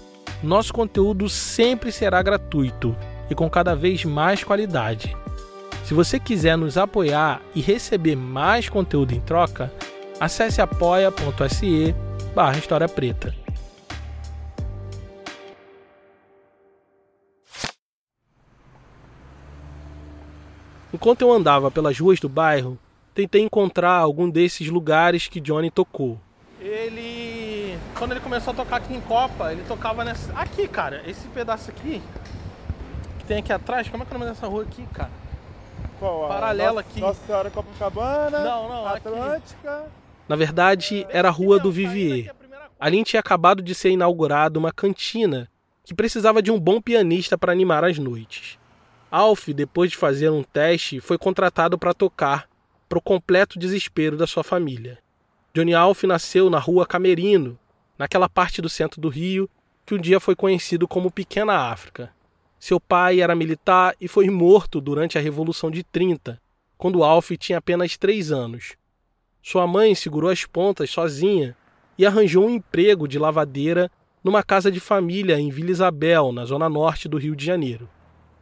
Nosso 0.43 0.73
conteúdo 0.73 1.29
sempre 1.29 1.93
será 1.93 2.23
gratuito 2.23 2.97
e 3.29 3.35
com 3.35 3.51
cada 3.51 3.77
vez 3.77 4.07
mais 4.07 4.43
qualidade. 4.43 5.15
Se 5.85 5.93
você 5.93 6.19
quiser 6.19 6.57
nos 6.57 6.79
apoiar 6.79 7.43
e 7.55 7.61
receber 7.61 8.17
mais 8.17 8.71
conteúdo 8.71 9.13
em 9.13 9.21
troca, 9.21 9.71
acesse 10.19 10.63
apoia.se 10.63 11.95
barra 12.35 12.57
História 12.57 12.89
Preta. 12.89 13.40
Enquanto 20.93 21.23
eu 21.23 21.33
andava 21.33 21.71
pelas 21.71 21.99
ruas 21.99 22.19
do 22.19 22.29
bairro, 22.29 22.79
tentei 23.15 23.43
encontrar 23.43 23.93
algum 23.93 24.29
desses 24.29 24.69
lugares 24.69 25.29
que 25.29 25.41
Johnny 25.41 25.71
tocou. 25.71 26.19
Ele. 26.61 27.79
Quando 27.97 28.13
ele 28.13 28.21
começou 28.21 28.53
a 28.53 28.57
tocar 28.57 28.77
aqui 28.77 28.95
em 28.95 29.01
Copa, 29.01 29.53
ele 29.53 29.63
tocava 29.67 30.05
nessa. 30.05 30.33
Aqui, 30.33 30.67
cara, 30.69 31.03
esse 31.07 31.27
pedaço 31.29 31.71
aqui 31.71 32.03
tem 33.31 33.39
aqui 33.39 33.53
atrás, 33.53 33.89
como 33.89 34.03
é 34.03 34.07
que 34.07 34.13
é 34.13 34.17
o 34.17 34.19
nome 34.19 34.33
dessa 34.33 34.49
rua 34.49 34.65
aqui, 34.65 34.85
cara? 34.93 35.11
Qual? 36.01 36.27
Paralela 36.27 36.81
aqui. 36.81 37.01
Nossa 37.01 37.25
Senhora 37.25 37.49
Copacabana. 37.49 38.41
Não, 38.41 38.69
não, 38.69 38.87
Atlântica. 38.89 39.77
Aqui. 39.79 39.89
Na 40.29 40.35
verdade, 40.35 41.07
era 41.11 41.29
a 41.29 41.31
Rua 41.31 41.59
do 41.61 41.71
Vivier. 41.71 42.35
Ali 42.79 43.05
tinha 43.05 43.21
acabado 43.21 43.63
de 43.63 43.75
ser 43.75 43.91
inaugurada 43.91 44.59
uma 44.59 44.73
cantina 44.73 45.49
que 45.85 45.95
precisava 45.95 46.43
de 46.43 46.51
um 46.51 46.59
bom 46.59 46.81
pianista 46.81 47.39
para 47.39 47.53
animar 47.53 47.85
as 47.85 47.99
noites. 47.99 48.60
Alf, 49.11 49.49
depois 49.49 49.91
de 49.91 49.97
fazer 49.97 50.31
um 50.31 50.43
teste, 50.43 51.01
foi 51.01 51.19
contratado 51.19 51.77
para 51.77 51.93
tocar, 51.93 52.49
para 52.89 52.99
o 52.99 53.03
completo 53.03 53.59
desespero 53.59 54.17
da 54.17 54.27
sua 54.27 54.45
família. 54.45 54.99
Johnny 55.53 55.75
Alf 55.75 56.05
nasceu 56.05 56.49
na 56.49 56.59
Rua 56.59 56.87
Camerino, 56.87 57.59
naquela 57.99 58.29
parte 58.29 58.63
do 58.63 58.69
centro 58.69 59.01
do 59.01 59.09
Rio 59.09 59.51
que 59.85 59.95
um 59.95 59.99
dia 59.99 60.21
foi 60.21 60.37
conhecido 60.37 60.87
como 60.87 61.11
Pequena 61.11 61.73
África. 61.73 62.13
Seu 62.61 62.79
pai 62.79 63.21
era 63.21 63.35
militar 63.35 63.97
e 64.01 64.07
foi 64.07 64.31
morto 64.31 64.81
durante 64.81 65.19
a 65.19 65.21
Revolução 65.21 65.71
de 65.71 65.83
30, 65.83 66.41
quando 66.79 67.03
Alf 67.03 67.33
tinha 67.33 67.59
apenas 67.59 67.97
três 67.97 68.31
anos. 68.31 68.77
Sua 69.43 69.67
mãe 69.67 69.95
segurou 69.97 70.31
as 70.31 70.45
pontas 70.45 70.91
sozinha 70.91 71.57
e 71.99 72.07
arranjou 72.07 72.47
um 72.47 72.51
emprego 72.51 73.09
de 73.09 73.19
lavadeira 73.19 73.91
numa 74.23 74.45
casa 74.45 74.71
de 74.71 74.79
família 74.79 75.41
em 75.41 75.51
Vila 75.51 75.71
Isabel, 75.71 76.31
na 76.31 76.45
zona 76.45 76.69
norte 76.69 77.09
do 77.09 77.19
Rio 77.19 77.35
de 77.35 77.45
Janeiro. 77.45 77.89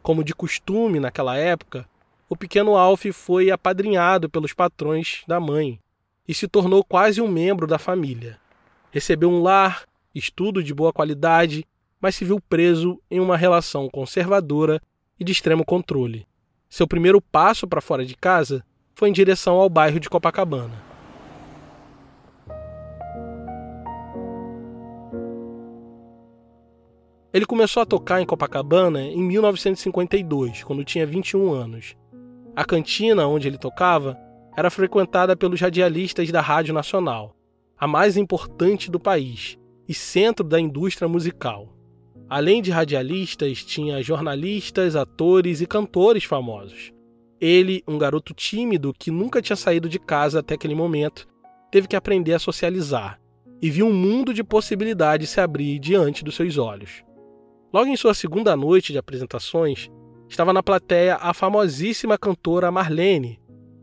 Como 0.01 0.23
de 0.23 0.33
costume 0.33 0.99
naquela 0.99 1.37
época, 1.37 1.87
o 2.29 2.35
pequeno 2.35 2.75
Alf 2.75 3.05
foi 3.11 3.51
apadrinhado 3.51 4.29
pelos 4.29 4.53
patrões 4.53 5.23
da 5.27 5.39
mãe 5.39 5.79
e 6.27 6.33
se 6.33 6.47
tornou 6.47 6.83
quase 6.83 7.21
um 7.21 7.27
membro 7.27 7.65
da 7.65 7.79
família. 7.79 8.39
Recebeu 8.91 9.29
um 9.29 9.41
lar, 9.41 9.83
estudo 10.13 10.63
de 10.63 10.73
boa 10.73 10.93
qualidade 10.93 11.65
mas 12.01 12.15
se 12.15 12.23
viu 12.23 12.39
preso 12.39 12.99
em 13.11 13.19
uma 13.19 13.35
relação 13.35 13.89
conservadora 13.89 14.81
e 15.19 15.23
de 15.23 15.31
extremo 15.31 15.65
controle. 15.65 16.25
Seu 16.69 16.87
primeiro 16.87 17.21
passo 17.21 17.67
para 17.67 17.81
fora 17.81 18.05
de 18.05 18.15
casa 18.15 18.63
foi 18.95 19.09
em 19.09 19.13
direção 19.13 19.55
ao 19.55 19.69
bairro 19.69 19.99
de 19.99 20.09
Copacabana. 20.09 20.88
Ele 27.31 27.45
começou 27.45 27.83
a 27.83 27.85
tocar 27.85 28.19
em 28.19 28.25
Copacabana 28.25 29.03
em 29.03 29.21
1952, 29.21 30.63
quando 30.63 30.83
tinha 30.83 31.05
21 31.05 31.51
anos. 31.51 31.95
A 32.55 32.65
cantina 32.65 33.27
onde 33.27 33.47
ele 33.47 33.57
tocava 33.57 34.17
era 34.57 34.71
frequentada 34.71 35.35
pelos 35.35 35.61
radialistas 35.61 36.31
da 36.31 36.41
Rádio 36.41 36.73
Nacional, 36.73 37.35
a 37.77 37.87
mais 37.87 38.17
importante 38.17 38.89
do 38.89 38.99
país 38.99 39.59
e 39.87 39.93
centro 39.93 40.43
da 40.43 40.59
indústria 40.59 41.07
musical. 41.07 41.71
Além 42.27 42.63
de 42.63 42.71
radialistas, 42.71 43.63
tinha 43.63 44.01
jornalistas, 44.01 44.95
atores 44.95 45.61
e 45.61 45.67
cantores 45.67 46.23
famosos. 46.23 46.91
Ele, 47.39 47.83
um 47.87 47.99
garoto 47.99 48.33
tímido 48.33 48.91
que 48.91 49.11
nunca 49.11 49.39
tinha 49.39 49.55
saído 49.55 49.87
de 49.87 49.99
casa 49.99 50.39
até 50.39 50.55
aquele 50.55 50.75
momento, 50.75 51.27
teve 51.71 51.87
que 51.87 51.95
aprender 51.95 52.33
a 52.33 52.39
socializar 52.39 53.21
e 53.61 53.69
viu 53.69 53.85
um 53.85 53.93
mundo 53.93 54.33
de 54.33 54.43
possibilidades 54.43 55.29
se 55.29 55.39
abrir 55.39 55.77
diante 55.77 56.23
dos 56.23 56.35
seus 56.35 56.57
olhos. 56.57 57.03
Logo 57.71 57.87
em 57.87 57.95
sua 57.95 58.15
segunda 58.15 58.55
noite 58.55 58.91
de 58.91 58.97
apresentações, 58.97 59.91
estava 60.27 60.51
na 60.51 60.63
plateia 60.63 61.17
a 61.17 61.33
famosíssima 61.35 62.17
cantora 62.17 62.71
Marlene. 62.71 63.39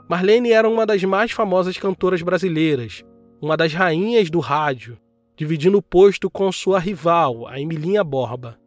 Marlene 0.08 0.50
era 0.50 0.68
uma 0.68 0.84
das 0.84 1.04
mais 1.04 1.30
famosas 1.30 1.78
cantoras 1.78 2.20
brasileiras, 2.20 3.04
uma 3.40 3.56
das 3.56 3.72
rainhas 3.72 4.28
do 4.28 4.40
rádio, 4.40 4.98
dividindo 5.36 5.78
o 5.78 5.82
posto 5.82 6.28
com 6.28 6.50
sua 6.50 6.80
rival, 6.80 7.46
a 7.46 7.60
Emilinha 7.60 8.02
Borba. 8.02 8.58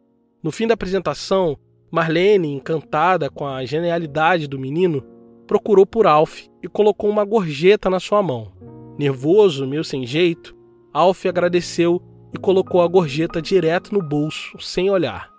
No 0.42 0.50
fim 0.50 0.66
da 0.66 0.72
apresentação, 0.72 1.58
Marlene, 1.90 2.54
encantada 2.54 3.28
com 3.28 3.46
a 3.46 3.62
genialidade 3.66 4.46
do 4.46 4.58
menino, 4.58 5.04
procurou 5.46 5.84
por 5.84 6.06
Alf 6.06 6.46
e 6.62 6.68
colocou 6.68 7.10
uma 7.10 7.26
gorjeta 7.26 7.90
na 7.90 8.00
sua 8.00 8.22
mão. 8.22 8.52
Nervoso, 8.98 9.66
meio 9.66 9.84
sem 9.84 10.06
jeito, 10.06 10.56
Alf 10.94 11.26
agradeceu 11.26 12.00
e 12.32 12.38
colocou 12.38 12.82
a 12.82 12.86
gorjeta 12.88 13.40
direto 13.40 13.92
no 13.92 14.02
bolso, 14.02 14.58
sem 14.60 14.90
olhar. 14.90 15.30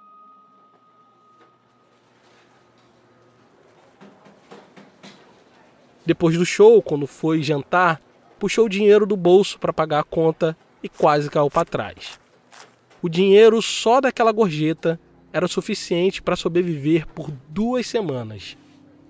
Depois 6.05 6.37
do 6.37 6.45
show, 6.45 6.81
quando 6.81 7.05
foi 7.05 7.43
jantar, 7.43 8.01
puxou 8.39 8.65
o 8.65 8.69
dinheiro 8.69 9.05
do 9.05 9.15
bolso 9.15 9.59
para 9.59 9.71
pagar 9.71 9.99
a 9.99 10.03
conta 10.03 10.57
e 10.81 10.89
quase 10.89 11.29
caiu 11.29 11.49
para 11.49 11.63
trás. 11.63 12.19
O 13.01 13.07
dinheiro 13.07 13.61
só 13.61 14.01
daquela 14.01 14.31
gorjeta 14.31 14.99
era 15.31 15.47
suficiente 15.47 16.21
para 16.21 16.35
sobreviver 16.35 17.07
por 17.07 17.31
duas 17.47 17.87
semanas. 17.87 18.57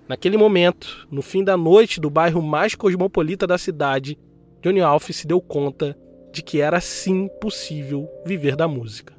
Naquele 0.06 0.36
momento, 0.36 1.08
no 1.10 1.22
fim 1.22 1.42
da 1.42 1.56
noite 1.56 2.00
do 2.00 2.10
bairro 2.10 2.42
mais 2.42 2.74
cosmopolita 2.74 3.46
da 3.46 3.56
cidade, 3.56 4.18
Johnny 4.60 4.80
Alf 4.80 5.10
se 5.10 5.26
deu 5.26 5.40
conta 5.40 5.98
de 6.32 6.42
que 6.42 6.60
era 6.60 6.80
sim 6.80 7.28
possível 7.40 8.08
viver 8.24 8.56
da 8.56 8.66
música. 8.66 9.14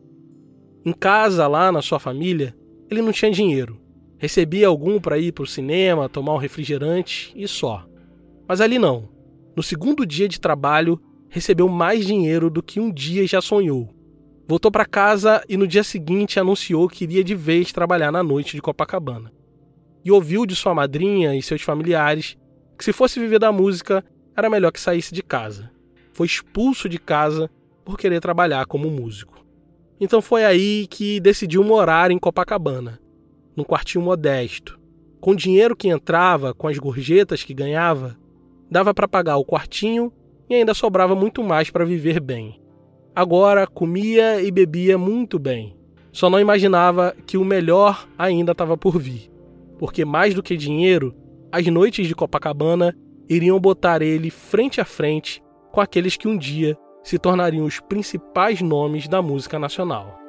Em 0.83 0.91
casa, 0.91 1.47
lá 1.47 1.71
na 1.71 1.81
sua 1.81 1.99
família, 1.99 2.55
ele 2.89 3.01
não 3.01 3.11
tinha 3.11 3.31
dinheiro. 3.31 3.79
Recebia 4.17 4.67
algum 4.67 4.99
para 4.99 5.17
ir 5.17 5.31
para 5.31 5.43
o 5.43 5.47
cinema, 5.47 6.09
tomar 6.09 6.33
um 6.33 6.37
refrigerante 6.37 7.31
e 7.35 7.47
só. 7.47 7.85
Mas 8.47 8.59
ali 8.59 8.79
não. 8.79 9.09
No 9.55 9.61
segundo 9.61 10.05
dia 10.05 10.27
de 10.27 10.39
trabalho, 10.39 10.99
recebeu 11.29 11.69
mais 11.69 12.05
dinheiro 12.05 12.49
do 12.49 12.63
que 12.63 12.79
um 12.79 12.91
dia 12.91 13.25
já 13.27 13.41
sonhou. 13.41 13.89
Voltou 14.47 14.71
para 14.71 14.85
casa 14.85 15.43
e 15.47 15.55
no 15.55 15.67
dia 15.67 15.83
seguinte 15.83 16.39
anunciou 16.39 16.89
que 16.89 17.05
iria 17.05 17.23
de 17.23 17.33
vez 17.33 17.71
trabalhar 17.71 18.11
na 18.11 18.21
noite 18.21 18.55
de 18.55 18.61
Copacabana. 18.61 19.31
E 20.03 20.11
ouviu 20.11 20.45
de 20.45 20.55
sua 20.55 20.73
madrinha 20.73 21.35
e 21.35 21.41
seus 21.41 21.61
familiares 21.61 22.37
que 22.77 22.83
se 22.83 22.91
fosse 22.91 23.19
viver 23.19 23.39
da 23.39 23.51
música, 23.51 24.03
era 24.35 24.49
melhor 24.49 24.71
que 24.71 24.79
saísse 24.79 25.13
de 25.13 25.23
casa. 25.23 25.71
Foi 26.13 26.27
expulso 26.27 26.87
de 26.87 26.99
casa 26.99 27.49
por 27.83 27.97
querer 27.97 28.21
trabalhar 28.21 28.65
como 28.65 28.89
músico. 28.89 29.43
Então 29.99 30.21
foi 30.21 30.45
aí 30.45 30.87
que 30.87 31.19
decidiu 31.19 31.63
morar 31.63 32.11
em 32.11 32.19
Copacabana, 32.19 32.99
num 33.55 33.63
quartinho 33.63 34.03
modesto. 34.03 34.79
Com 35.19 35.31
o 35.31 35.35
dinheiro 35.35 35.75
que 35.75 35.89
entrava, 35.89 36.53
com 36.53 36.67
as 36.67 36.77
gorjetas 36.77 37.43
que 37.43 37.53
ganhava, 37.53 38.17
dava 38.69 38.93
para 38.93 39.07
pagar 39.07 39.37
o 39.37 39.45
quartinho 39.45 40.11
e 40.49 40.55
ainda 40.55 40.73
sobrava 40.73 41.15
muito 41.15 41.43
mais 41.43 41.69
para 41.69 41.85
viver 41.85 42.19
bem. 42.19 42.59
Agora 43.15 43.67
comia 43.67 44.41
e 44.41 44.49
bebia 44.51 44.97
muito 44.97 45.37
bem. 45.37 45.75
Só 46.11 46.29
não 46.29 46.39
imaginava 46.39 47.15
que 47.25 47.37
o 47.37 47.45
melhor 47.45 48.07
ainda 48.17 48.51
estava 48.51 48.77
por 48.77 48.99
vir, 48.99 49.31
porque 49.79 50.05
mais 50.05 50.33
do 50.33 50.43
que 50.43 50.55
dinheiro, 50.55 51.15
as 51.51 51.65
noites 51.67 52.07
de 52.07 52.15
Copacabana 52.15 52.95
iriam 53.29 53.59
botar 53.59 54.01
ele 54.01 54.29
frente 54.29 54.81
a 54.81 54.85
frente 54.85 55.42
com 55.73 55.81
aqueles 55.81 56.15
que 56.15 56.27
um 56.27 56.37
dia 56.37 56.77
se 57.03 57.17
tornariam 57.17 57.65
os 57.65 57.79
principais 57.79 58.61
nomes 58.61 59.07
da 59.07 59.23
música 59.23 59.57
nacional. 59.57 60.19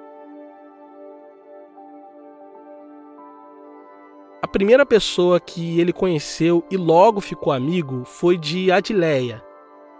A 4.42 4.48
primeira 4.48 4.86
pessoa 4.86 5.38
que 5.38 5.78
ele 5.78 5.92
conheceu 5.92 6.64
e 6.70 6.78
logo 6.78 7.20
ficou 7.20 7.52
amigo 7.52 8.04
foi 8.06 8.38
de 8.38 8.72
Adileia, 8.72 9.44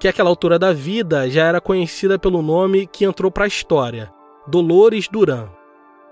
que 0.01 0.09
àquela 0.09 0.31
altura 0.31 0.59
da 0.59 0.73
vida 0.73 1.29
já 1.29 1.45
era 1.45 1.61
conhecida 1.61 2.19
pelo 2.19 2.41
nome 2.41 2.87
que 2.87 3.05
entrou 3.05 3.31
para 3.31 3.45
a 3.45 3.49
história, 3.49 4.11
Dolores 4.47 5.09
Duran. 5.09 5.51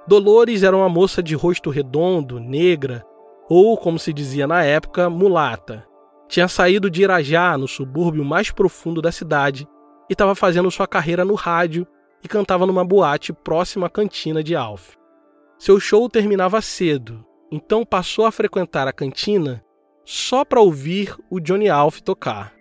Dolores 0.06 0.62
era 0.62 0.76
uma 0.76 0.90
moça 0.90 1.22
de 1.22 1.34
rosto 1.34 1.70
redondo, 1.70 2.38
negra, 2.38 3.02
ou, 3.48 3.78
como 3.78 3.98
se 3.98 4.12
dizia 4.12 4.46
na 4.46 4.62
época, 4.62 5.08
mulata. 5.08 5.90
Tinha 6.32 6.48
saído 6.48 6.88
de 6.88 7.02
Irajá, 7.02 7.58
no 7.58 7.68
subúrbio 7.68 8.24
mais 8.24 8.50
profundo 8.50 9.02
da 9.02 9.12
cidade, 9.12 9.68
e 10.08 10.14
estava 10.14 10.34
fazendo 10.34 10.70
sua 10.70 10.86
carreira 10.86 11.24
no 11.24 11.34
rádio 11.34 11.86
e 12.24 12.28
cantava 12.28 12.66
numa 12.66 12.84
boate 12.84 13.32
próxima 13.32 13.86
à 13.86 13.90
cantina 13.90 14.42
de 14.42 14.56
Alf. 14.56 14.94
Seu 15.58 15.78
show 15.78 16.08
terminava 16.08 16.60
cedo 16.62 17.24
então 17.52 17.84
passou 17.84 18.24
a 18.24 18.32
frequentar 18.32 18.88
a 18.88 18.92
cantina 18.94 19.62
só 20.06 20.42
para 20.42 20.62
ouvir 20.62 21.14
o 21.30 21.38
Johnny 21.38 21.68
Alf 21.68 22.00
tocar. 22.00 22.54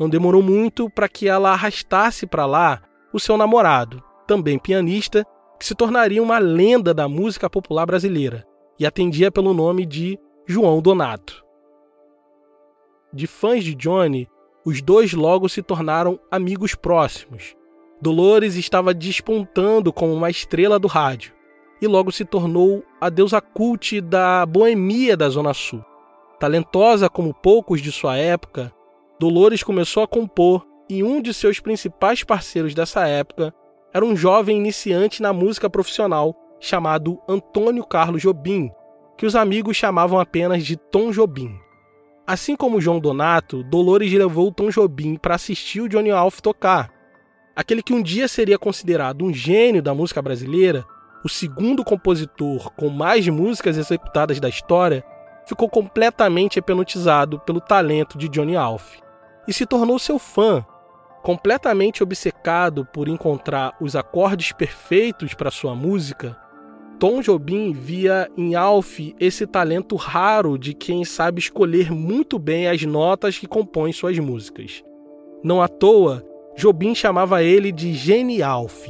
Não 0.00 0.08
demorou 0.08 0.42
muito 0.42 0.90
para 0.90 1.08
que 1.08 1.28
ela 1.28 1.52
arrastasse 1.52 2.26
para 2.26 2.44
lá 2.44 2.82
o 3.12 3.20
seu 3.20 3.36
namorado, 3.36 4.02
também 4.26 4.58
pianista, 4.58 5.24
que 5.60 5.64
se 5.64 5.76
tornaria 5.76 6.20
uma 6.20 6.40
lenda 6.40 6.92
da 6.92 7.08
música 7.08 7.48
popular 7.48 7.86
brasileira 7.86 8.44
e 8.80 8.84
atendia 8.84 9.30
pelo 9.30 9.54
nome 9.54 9.86
de 9.86 10.18
João 10.44 10.82
Donato. 10.82 11.41
De 13.12 13.26
fãs 13.26 13.62
de 13.62 13.74
Johnny, 13.74 14.28
os 14.64 14.80
dois 14.80 15.12
logo 15.12 15.48
se 15.48 15.62
tornaram 15.62 16.18
amigos 16.30 16.74
próximos. 16.74 17.54
Dolores 18.00 18.56
estava 18.56 18.94
despontando 18.94 19.92
como 19.92 20.14
uma 20.14 20.30
estrela 20.30 20.78
do 20.78 20.88
rádio 20.88 21.32
e 21.80 21.86
logo 21.86 22.10
se 22.10 22.24
tornou 22.24 22.82
a 23.00 23.10
deusa 23.10 23.40
cult 23.40 24.00
da 24.00 24.46
boemia 24.46 25.16
da 25.16 25.28
Zona 25.28 25.52
Sul. 25.52 25.84
Talentosa 26.40 27.08
como 27.08 27.34
poucos 27.34 27.80
de 27.80 27.92
sua 27.92 28.16
época, 28.16 28.72
Dolores 29.20 29.62
começou 29.62 30.02
a 30.02 30.08
compor 30.08 30.66
e 30.88 31.02
um 31.02 31.20
de 31.20 31.34
seus 31.34 31.60
principais 31.60 32.24
parceiros 32.24 32.74
dessa 32.74 33.06
época 33.06 33.54
era 33.92 34.04
um 34.04 34.16
jovem 34.16 34.56
iniciante 34.56 35.20
na 35.20 35.32
música 35.32 35.68
profissional 35.68 36.34
chamado 36.58 37.20
Antônio 37.28 37.84
Carlos 37.84 38.22
Jobim, 38.22 38.70
que 39.18 39.26
os 39.26 39.36
amigos 39.36 39.76
chamavam 39.76 40.18
apenas 40.18 40.64
de 40.64 40.76
Tom 40.76 41.10
Jobim. 41.10 41.54
Assim 42.26 42.54
como 42.56 42.80
João 42.80 43.00
Donato, 43.00 43.62
Dolores 43.64 44.12
levou 44.12 44.52
Tom 44.52 44.70
Jobim 44.70 45.16
para 45.16 45.34
assistir 45.34 45.80
o 45.80 45.88
Johnny 45.88 46.10
Alf 46.10 46.40
tocar. 46.40 46.90
Aquele 47.54 47.82
que 47.82 47.92
um 47.92 48.02
dia 48.02 48.28
seria 48.28 48.58
considerado 48.58 49.24
um 49.24 49.32
gênio 49.32 49.82
da 49.82 49.94
música 49.94 50.22
brasileira 50.22 50.86
o 51.24 51.28
segundo 51.28 51.84
compositor 51.84 52.70
com 52.72 52.88
mais 52.88 53.28
músicas 53.28 53.78
executadas 53.78 54.40
da 54.40 54.48
história, 54.48 55.04
ficou 55.46 55.68
completamente 55.68 56.58
hipnotizado 56.58 57.38
pelo 57.40 57.60
talento 57.60 58.18
de 58.18 58.28
Johnny 58.28 58.56
Alf 58.56 58.96
e 59.46 59.52
se 59.52 59.64
tornou 59.64 59.98
seu 59.98 60.18
fã, 60.18 60.64
completamente 61.22 62.02
obcecado 62.02 62.84
por 62.84 63.08
encontrar 63.08 63.76
os 63.80 63.94
acordes 63.94 64.52
perfeitos 64.52 65.34
para 65.34 65.50
sua 65.50 65.74
música. 65.74 66.36
Tom 67.02 67.20
Jobim 67.20 67.72
via 67.72 68.30
em 68.36 68.54
Alf 68.54 69.00
esse 69.18 69.44
talento 69.44 69.96
raro 69.96 70.56
de 70.56 70.72
quem 70.72 71.04
sabe 71.04 71.40
escolher 71.40 71.90
muito 71.90 72.38
bem 72.38 72.68
as 72.68 72.80
notas 72.84 73.36
que 73.36 73.48
compõem 73.48 73.92
suas 73.92 74.16
músicas. 74.20 74.84
Não 75.42 75.60
à 75.60 75.66
toa, 75.66 76.24
Jobim 76.56 76.94
chamava 76.94 77.42
ele 77.42 77.72
de 77.72 77.92
Gene 77.92 78.40
Alf 78.40 78.86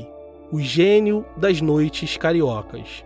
o 0.52 0.60
gênio 0.60 1.24
das 1.38 1.62
noites 1.62 2.18
cariocas. 2.18 3.02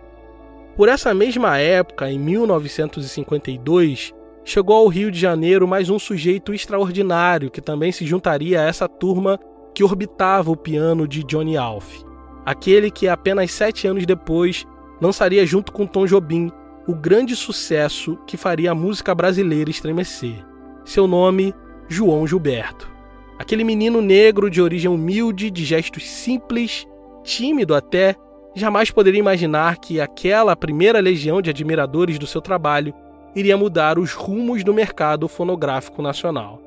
Por 0.75 0.89
essa 0.89 1.13
mesma 1.13 1.57
época, 1.57 2.11
em 2.11 2.19
1952, 2.19 4.13
chegou 4.43 4.75
ao 4.75 4.87
Rio 4.89 5.09
de 5.09 5.17
Janeiro 5.17 5.65
mais 5.65 5.89
um 5.89 5.97
sujeito 5.97 6.53
extraordinário 6.53 7.49
que 7.49 7.61
também 7.61 7.93
se 7.93 8.05
juntaria 8.05 8.59
a 8.59 8.65
essa 8.65 8.89
turma 8.89 9.39
que 9.73 9.85
orbitava 9.85 10.51
o 10.51 10.57
piano 10.57 11.07
de 11.07 11.23
Johnny 11.23 11.55
Alf. 11.55 12.03
Aquele 12.45 12.91
que 12.91 13.07
apenas 13.07 13.53
sete 13.53 13.87
anos 13.87 14.05
depois 14.05 14.67
lançaria 15.01 15.45
junto 15.45 15.71
com 15.71 15.85
Tom 15.85 16.05
Jobim 16.05 16.51
o 16.87 16.95
grande 16.95 17.35
sucesso 17.35 18.17
que 18.25 18.37
faria 18.37 18.71
a 18.71 18.75
música 18.75 19.13
brasileira 19.13 19.69
estremecer. 19.69 20.45
Seu 20.85 21.05
nome, 21.05 21.53
João 21.87 22.25
Gilberto. 22.25 22.89
Aquele 23.37 23.63
menino 23.63 24.01
negro 24.01 24.49
de 24.49 24.61
origem 24.61 24.89
humilde, 24.89 25.51
de 25.51 25.65
gestos 25.65 26.07
simples 26.07 26.87
tímido 27.23 27.75
até, 27.75 28.15
jamais 28.55 28.89
poderia 28.89 29.19
imaginar 29.19 29.77
que 29.77 29.99
aquela 29.99 30.55
primeira 30.55 30.99
legião 30.99 31.41
de 31.41 31.49
admiradores 31.49 32.17
do 32.17 32.25
seu 32.25 32.41
trabalho 32.41 32.93
iria 33.35 33.57
mudar 33.57 33.99
os 33.99 34.13
rumos 34.13 34.63
do 34.63 34.73
mercado 34.73 35.27
fonográfico 35.27 36.01
nacional. 36.01 36.61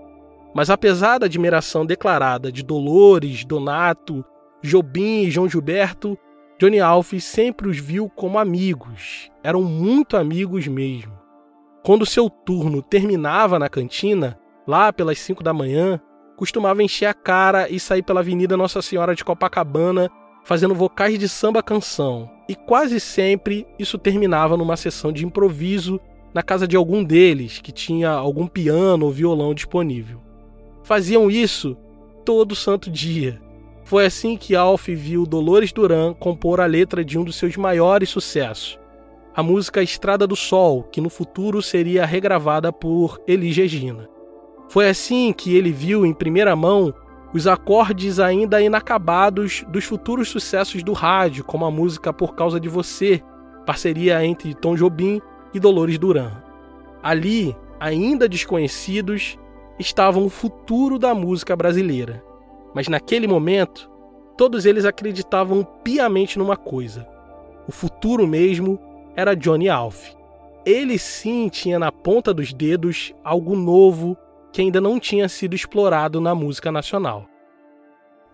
Mas 0.55 0.69
apesar 0.69 1.19
da 1.19 1.27
admiração 1.27 1.87
declarada 1.87 2.53
de 2.53 2.63
Dolores, 2.63 3.45
Donato, 3.45 4.25
Jobim 4.63 5.23
e 5.23 5.31
João 5.31 5.49
Gilberto, 5.49 6.19
Johnny 6.61 6.79
Alf 6.79 7.15
sempre 7.21 7.71
os 7.71 7.79
viu 7.79 8.11
como 8.11 8.39
amigos, 8.39 9.31
eram 9.43 9.63
muito 9.63 10.15
amigos 10.15 10.69
mesmo. 10.69 11.19
Quando 11.83 12.05
seu 12.05 12.29
turno 12.29 12.83
terminava 12.83 13.59
na 13.59 13.67
cantina, 13.67 14.39
lá 14.67 14.93
pelas 14.93 15.19
5 15.21 15.43
da 15.43 15.55
manhã, 15.55 15.99
costumava 16.37 16.83
encher 16.83 17.07
a 17.07 17.15
cara 17.15 17.67
e 17.71 17.81
sair 17.81 18.03
pela 18.03 18.21
Avenida 18.21 18.59
Nossa 18.59 18.83
Senhora 18.83 19.15
de 19.15 19.25
Copacabana 19.25 20.11
fazendo 20.45 20.75
vocais 20.75 21.19
de 21.19 21.31
samba 21.31 21.63
canção, 21.63 22.31
e 22.47 22.55
quase 22.55 23.01
sempre 23.01 23.67
isso 23.79 23.97
terminava 23.97 24.55
numa 24.55 24.77
sessão 24.77 25.11
de 25.11 25.25
improviso 25.25 25.99
na 26.35 26.43
casa 26.43 26.69
de 26.69 26.77
algum 26.77 27.03
deles 27.03 27.59
que 27.59 27.73
tinha 27.73 28.11
algum 28.11 28.47
piano 28.47 29.07
ou 29.07 29.11
violão 29.11 29.55
disponível. 29.55 30.21
Faziam 30.85 31.31
isso 31.31 31.75
todo 32.23 32.55
santo 32.55 32.91
dia. 32.91 33.41
Foi 33.91 34.07
assim 34.07 34.37
que 34.37 34.55
Alf 34.55 34.87
viu 34.87 35.27
Dolores 35.27 35.73
Duran 35.73 36.15
compor 36.15 36.61
a 36.61 36.65
letra 36.65 37.05
de 37.05 37.19
um 37.19 37.25
dos 37.25 37.35
seus 37.35 37.57
maiores 37.57 38.09
sucessos, 38.09 38.79
a 39.35 39.43
música 39.43 39.83
Estrada 39.83 40.29
do 40.29 40.37
Sol, 40.37 40.85
que 40.85 41.01
no 41.01 41.11
futuro 41.11 41.61
seria 41.61 42.07
regravada 42.07 42.73
por 42.73 43.21
Elis 43.27 43.57
Regina. 43.57 44.09
Foi 44.69 44.89
assim 44.89 45.33
que 45.33 45.57
ele 45.57 45.73
viu 45.73 46.07
em 46.07 46.15
primeira 46.15 46.55
mão 46.55 46.95
os 47.35 47.49
acordes 47.49 48.21
ainda 48.21 48.63
inacabados 48.63 49.65
dos 49.67 49.85
futuros 49.87 50.29
sucessos 50.29 50.85
do 50.85 50.93
rádio, 50.93 51.43
como 51.43 51.65
a 51.65 51.71
música 51.73 52.13
Por 52.13 52.37
Causa 52.37 52.61
de 52.61 52.69
Você, 52.69 53.21
parceria 53.67 54.25
entre 54.25 54.55
Tom 54.55 54.77
Jobim 54.77 55.21
e 55.53 55.59
Dolores 55.59 55.99
Duran. 55.99 56.31
Ali, 57.03 57.57
ainda 57.81 58.29
desconhecidos, 58.29 59.37
estavam 59.81 60.25
o 60.25 60.31
futuro 60.31 60.97
da 60.97 61.13
música 61.13 61.57
brasileira. 61.57 62.30
Mas 62.75 62.89
naquele 62.89 63.27
momento, 63.27 63.91
todos 64.37 64.67
eles 64.67 64.85
acreditavam 64.85 65.65
piamente 65.83 66.39
numa 66.39 66.57
coisa: 66.57 67.07
o 67.69 67.73
futuro 67.73 68.27
mesmo 68.27 68.79
era 69.17 69.37
Johnny 69.37 69.69
Alf. 69.69 70.13
Ele 70.65 70.99
sim 70.99 71.49
tinha 71.49 71.79
na 71.79 71.91
ponta 71.91 72.35
dos 72.35 72.53
dedos 72.53 73.15
algo 73.25 73.57
novo 73.57 74.17
que 74.53 74.61
ainda 74.61 74.81
não 74.81 74.99
tinha 74.99 75.29
sido 75.29 75.55
explorado 75.55 76.21
na 76.21 76.35
música 76.35 76.71
nacional. 76.71 77.27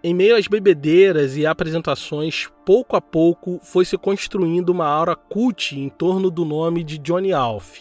Em 0.02 0.14
meio 0.14 0.36
às 0.36 0.46
bebedeiras 0.46 1.36
e 1.36 1.46
apresentações, 1.46 2.48
pouco 2.64 2.96
a 2.96 3.00
pouco 3.00 3.58
foi 3.62 3.84
se 3.84 3.98
construindo 3.98 4.70
uma 4.70 4.86
aura 4.86 5.16
cult 5.16 5.76
em 5.78 5.88
torno 5.88 6.30
do 6.30 6.44
nome 6.44 6.84
de 6.84 6.98
Johnny 6.98 7.32
Alf. 7.32 7.80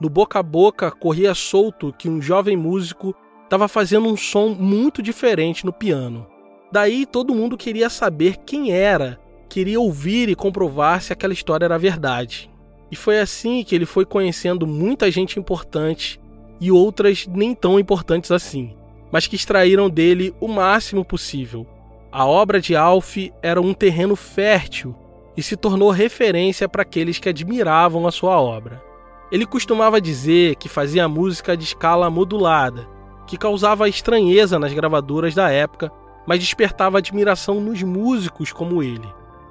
No 0.00 0.08
boca 0.08 0.40
a 0.40 0.42
boca 0.42 0.90
corria 0.90 1.34
solto 1.34 1.94
que 1.96 2.08
um 2.08 2.20
jovem 2.20 2.56
músico 2.56 3.14
estava 3.52 3.68
fazendo 3.68 4.08
um 4.08 4.16
som 4.16 4.48
muito 4.48 5.02
diferente 5.02 5.64
no 5.66 5.72
piano. 5.72 6.26
Daí 6.72 7.04
todo 7.04 7.34
mundo 7.34 7.56
queria 7.56 7.90
saber 7.90 8.38
quem 8.46 8.72
era, 8.72 9.20
queria 9.48 9.78
ouvir 9.78 10.28
e 10.28 10.34
comprovar 10.34 11.02
se 11.02 11.12
aquela 11.12 11.34
história 11.34 11.66
era 11.66 11.78
verdade. 11.78 12.50
E 12.90 12.96
foi 12.96 13.20
assim 13.20 13.62
que 13.62 13.74
ele 13.74 13.86
foi 13.86 14.04
conhecendo 14.04 14.66
muita 14.66 15.10
gente 15.10 15.38
importante 15.38 16.18
e 16.60 16.70
outras 16.70 17.26
nem 17.26 17.54
tão 17.54 17.78
importantes 17.78 18.30
assim 18.30 18.74
mas 19.12 19.26
que 19.26 19.36
extraíram 19.36 19.90
dele 19.90 20.34
o 20.40 20.48
máximo 20.48 21.04
possível. 21.04 21.66
A 22.10 22.24
obra 22.24 22.58
de 22.58 22.74
Alf 22.74 23.18
era 23.42 23.60
um 23.60 23.74
terreno 23.74 24.16
fértil 24.16 24.96
e 25.36 25.42
se 25.42 25.54
tornou 25.54 25.90
referência 25.90 26.66
para 26.66 26.80
aqueles 26.80 27.18
que 27.18 27.28
admiravam 27.28 28.06
a 28.06 28.10
sua 28.10 28.40
obra. 28.40 28.82
Ele 29.30 29.44
costumava 29.44 30.00
dizer 30.00 30.56
que 30.56 30.68
fazia 30.68 31.08
música 31.08 31.54
de 31.54 31.64
escala 31.64 32.08
modulada, 32.08 32.88
que 33.32 33.38
causava 33.38 33.88
estranheza 33.88 34.58
nas 34.58 34.74
gravadoras 34.74 35.34
da 35.34 35.50
época, 35.50 35.90
mas 36.26 36.38
despertava 36.38 36.98
admiração 36.98 37.62
nos 37.62 37.82
músicos 37.82 38.52
como 38.52 38.82
ele. 38.82 39.08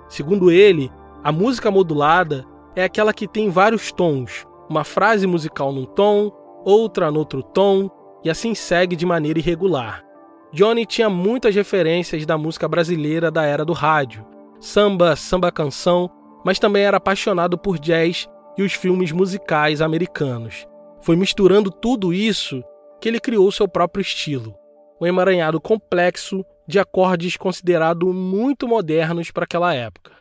Segundo 0.07 0.51
ele, 0.51 0.91
a 1.23 1.31
música 1.31 1.71
modulada 1.71 2.45
é 2.75 2.83
aquela 2.83 3.11
que 3.11 3.27
tem 3.27 3.49
vários 3.49 3.91
tons, 3.91 4.45
uma 4.69 4.83
frase 4.83 5.25
musical 5.25 5.73
num 5.73 5.85
tom, 5.85 6.31
outra 6.63 7.09
no 7.09 7.17
outro 7.17 7.41
tom, 7.41 7.89
e 8.23 8.29
assim 8.29 8.53
segue 8.53 8.95
de 8.95 9.03
maneira 9.03 9.39
irregular. 9.39 10.05
Johnny 10.53 10.85
tinha 10.85 11.09
muitas 11.09 11.55
referências 11.55 12.23
da 12.23 12.37
música 12.37 12.67
brasileira 12.67 13.31
da 13.31 13.45
era 13.45 13.65
do 13.65 13.73
rádio, 13.73 14.23
samba, 14.59 15.15
samba 15.15 15.51
canção, 15.51 16.07
mas 16.45 16.59
também 16.59 16.83
era 16.83 16.97
apaixonado 16.97 17.57
por 17.57 17.79
jazz 17.79 18.29
e 18.55 18.61
os 18.61 18.73
filmes 18.73 19.11
musicais 19.11 19.81
americanos. 19.81 20.67
Foi 21.01 21.15
misturando 21.15 21.71
tudo 21.71 22.13
isso 22.13 22.63
que 23.01 23.09
ele 23.09 23.19
criou 23.19 23.51
seu 23.51 23.67
próprio 23.67 24.01
estilo, 24.01 24.55
um 25.01 25.07
emaranhado 25.07 25.59
complexo 25.59 26.45
de 26.67 26.77
acordes 26.77 27.35
considerados 27.35 28.13
muito 28.13 28.67
modernos 28.67 29.31
para 29.31 29.43
aquela 29.43 29.73
época. 29.73 30.15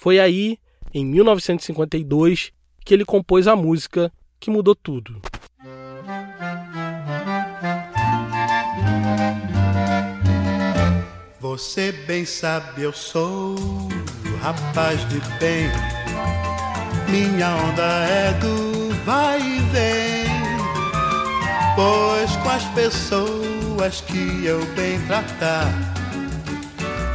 Foi 0.00 0.18
aí, 0.18 0.56
em 0.94 1.04
1952, 1.04 2.50
que 2.84 2.94
ele 2.94 3.04
compôs 3.04 3.46
a 3.46 3.54
música 3.54 4.10
que 4.40 4.50
mudou 4.50 4.74
tudo. 4.74 5.20
Você 11.38 11.92
bem 11.92 12.24
sabe, 12.24 12.82
eu 12.82 12.92
sou 12.92 13.54
rapaz 14.40 15.06
de 15.08 15.20
bem. 15.38 15.68
Minha 17.10 17.54
onda 17.56 17.82
é 17.82 18.32
do 18.40 18.94
vai 19.04 19.38
e 19.38 19.60
vem. 19.70 20.11
Pois 21.74 22.36
com 22.36 22.50
as 22.50 22.64
pessoas 22.74 24.00
que 24.02 24.44
eu 24.44 24.64
bem 24.74 25.00
tratar, 25.06 25.68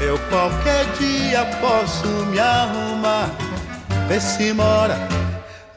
eu 0.01 0.17
qualquer 0.29 0.85
dia 0.97 1.45
posso 1.61 2.07
me 2.25 2.39
arrumar. 2.39 3.29
Vê 4.07 4.19
se 4.19 4.53
mora 4.53 4.97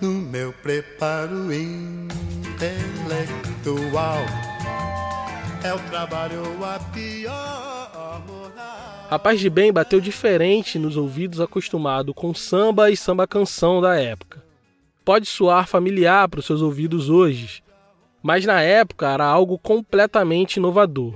no 0.00 0.10
meu 0.10 0.52
preparo 0.52 1.52
intelectual. 1.52 2.70
É 5.62 5.74
o 5.74 5.78
trabalho 5.90 6.42
a 6.64 6.78
pior. 6.92 7.70
Rapaz 9.10 9.40
de 9.40 9.50
Bem 9.50 9.72
bateu 9.72 10.00
diferente 10.00 10.78
nos 10.78 10.96
ouvidos 10.96 11.40
acostumado 11.40 12.14
com 12.14 12.32
samba 12.32 12.92
e 12.92 12.96
samba 12.96 13.26
canção 13.26 13.80
da 13.80 13.96
época. 14.00 14.40
Pode 15.04 15.26
soar 15.26 15.66
familiar 15.66 16.28
para 16.28 16.38
os 16.38 16.46
seus 16.46 16.62
ouvidos 16.62 17.10
hoje, 17.10 17.60
mas 18.22 18.44
na 18.44 18.60
época 18.60 19.08
era 19.08 19.24
algo 19.24 19.58
completamente 19.58 20.56
inovador. 20.56 21.14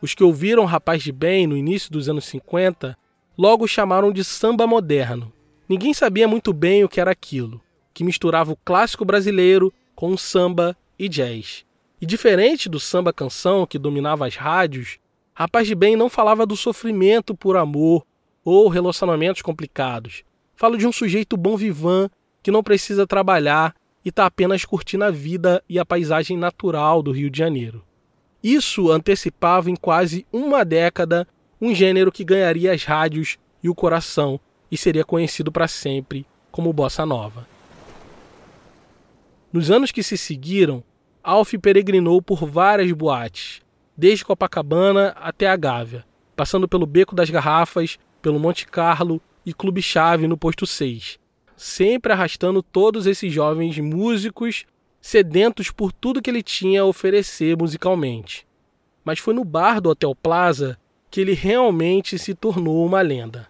Os 0.00 0.14
que 0.14 0.22
ouviram 0.22 0.64
Rapaz 0.64 1.02
de 1.02 1.12
Bem 1.12 1.46
no 1.46 1.56
início 1.56 1.90
dos 1.90 2.08
anos 2.08 2.26
50 2.26 2.96
logo 3.36 3.66
chamaram 3.66 4.12
de 4.12 4.22
samba 4.22 4.66
moderno. 4.66 5.32
Ninguém 5.68 5.94
sabia 5.94 6.28
muito 6.28 6.52
bem 6.52 6.84
o 6.84 6.88
que 6.88 7.00
era 7.00 7.10
aquilo, 7.10 7.60
que 7.92 8.04
misturava 8.04 8.52
o 8.52 8.58
clássico 8.64 9.04
brasileiro 9.04 9.72
com 9.94 10.16
samba 10.16 10.76
e 10.98 11.08
jazz. 11.08 11.64
E 12.00 12.06
diferente 12.06 12.68
do 12.68 12.78
samba 12.78 13.12
canção 13.12 13.66
que 13.66 13.78
dominava 13.78 14.26
as 14.26 14.36
rádios, 14.36 14.98
Rapaz 15.36 15.66
de 15.66 15.74
bem 15.74 15.96
não 15.96 16.08
falava 16.08 16.46
do 16.46 16.56
sofrimento 16.56 17.34
por 17.34 17.56
amor 17.56 18.06
ou 18.44 18.68
relacionamentos 18.68 19.42
complicados. 19.42 20.22
Falo 20.54 20.76
de 20.76 20.86
um 20.86 20.92
sujeito 20.92 21.36
bom 21.36 21.56
vivan 21.56 22.08
que 22.40 22.52
não 22.52 22.62
precisa 22.62 23.04
trabalhar 23.04 23.74
e 24.04 24.10
está 24.10 24.26
apenas 24.26 24.64
curtindo 24.64 25.04
a 25.04 25.10
vida 25.10 25.62
e 25.68 25.78
a 25.78 25.84
paisagem 25.84 26.36
natural 26.36 27.02
do 27.02 27.10
Rio 27.10 27.30
de 27.30 27.38
Janeiro. 27.38 27.82
Isso 28.42 28.90
antecipava 28.90 29.70
em 29.70 29.76
quase 29.76 30.26
uma 30.32 30.64
década 30.64 31.26
um 31.60 31.74
gênero 31.74 32.12
que 32.12 32.24
ganharia 32.24 32.72
as 32.72 32.84
rádios 32.84 33.38
e 33.62 33.68
o 33.70 33.74
coração 33.74 34.38
e 34.70 34.76
seria 34.76 35.04
conhecido 35.04 35.50
para 35.50 35.66
sempre 35.66 36.26
como 36.50 36.72
bossa 36.72 37.06
nova. 37.06 37.48
Nos 39.50 39.70
anos 39.70 39.90
que 39.90 40.02
se 40.02 40.18
seguiram, 40.18 40.82
Alf 41.22 41.54
peregrinou 41.54 42.20
por 42.20 42.44
várias 42.44 42.92
boates, 42.92 43.62
desde 43.96 44.24
Copacabana 44.24 45.14
até 45.16 45.48
a 45.48 45.56
Gávea, 45.56 46.04
passando 46.36 46.68
pelo 46.68 46.84
Beco 46.84 47.14
das 47.14 47.30
Garrafas, 47.30 47.98
pelo 48.20 48.38
Monte 48.38 48.66
Carlo 48.66 49.22
e 49.46 49.54
Clube 49.54 49.80
Chave 49.80 50.26
no 50.26 50.36
posto 50.36 50.66
6, 50.66 51.18
sempre 51.56 52.12
arrastando 52.12 52.62
todos 52.62 53.06
esses 53.06 53.32
jovens 53.32 53.78
músicos 53.78 54.64
sedentos 55.00 55.70
por 55.70 55.92
tudo 55.92 56.22
que 56.22 56.30
ele 56.30 56.42
tinha 56.42 56.82
a 56.82 56.86
oferecer 56.86 57.56
musicalmente. 57.56 58.46
Mas 59.04 59.18
foi 59.18 59.34
no 59.34 59.44
bar 59.44 59.80
do 59.80 59.90
Hotel 59.90 60.14
Plaza 60.14 60.78
que 61.10 61.20
ele 61.20 61.34
realmente 61.34 62.18
se 62.18 62.34
tornou 62.34 62.84
uma 62.84 63.00
lenda. 63.00 63.46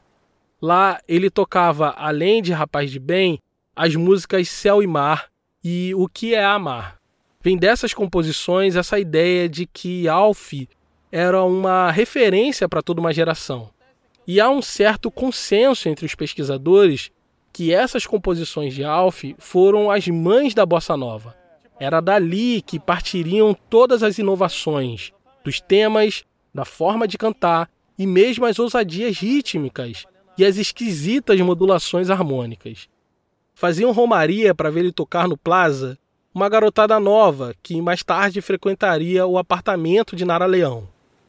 Lá 0.60 1.00
ele 1.06 1.30
tocava, 1.30 1.94
além 1.96 2.42
de 2.42 2.52
Rapaz 2.52 2.90
de 2.90 2.98
Bem, 2.98 3.38
as 3.76 3.94
músicas 3.94 4.48
Céu 4.48 4.82
e 4.82 4.86
Mar 4.86 5.28
e 5.62 5.94
O 5.94 6.08
que 6.08 6.34
é 6.34 6.44
Amar. 6.44 6.98
Vem 7.40 7.56
dessas 7.56 7.94
composições 7.94 8.74
essa 8.74 8.98
ideia 8.98 9.48
de 9.48 9.66
que 9.66 10.08
Alf 10.08 10.52
era 11.12 11.42
uma 11.44 11.90
referência 11.90 12.68
para 12.68 12.82
toda 12.82 13.00
uma 13.00 13.12
geração. 13.12 13.70
E 14.26 14.40
há 14.40 14.50
um 14.50 14.62
certo 14.62 15.10
consenso 15.10 15.88
entre 15.88 16.06
os 16.06 16.14
pesquisadores 16.14 17.10
que 17.54 17.72
essas 17.72 18.04
composições 18.04 18.74
de 18.74 18.82
Alf 18.82 19.22
foram 19.38 19.88
as 19.88 20.08
mães 20.08 20.54
da 20.54 20.66
bossa 20.66 20.96
nova. 20.96 21.36
Era 21.78 22.00
dali 22.00 22.60
que 22.60 22.80
partiriam 22.80 23.54
todas 23.70 24.02
as 24.02 24.18
inovações, 24.18 25.12
dos 25.44 25.60
temas, 25.60 26.24
da 26.52 26.64
forma 26.64 27.06
de 27.06 27.16
cantar 27.16 27.70
e 27.96 28.08
mesmo 28.08 28.44
as 28.44 28.58
ousadias 28.58 29.18
rítmicas 29.18 30.04
e 30.36 30.44
as 30.44 30.56
esquisitas 30.56 31.40
modulações 31.40 32.10
harmônicas. 32.10 32.88
Faziam 33.54 33.92
romaria 33.92 34.52
para 34.52 34.68
ver 34.68 34.80
ele 34.80 34.92
tocar 34.92 35.28
no 35.28 35.36
Plaza 35.36 35.96
uma 36.34 36.48
garotada 36.48 36.98
nova 36.98 37.54
que 37.62 37.80
mais 37.80 38.02
tarde 38.02 38.40
frequentaria 38.40 39.24
o 39.24 39.38
apartamento 39.38 40.16
de 40.16 40.24
Nara 40.24 40.46
Leão. 40.46 40.88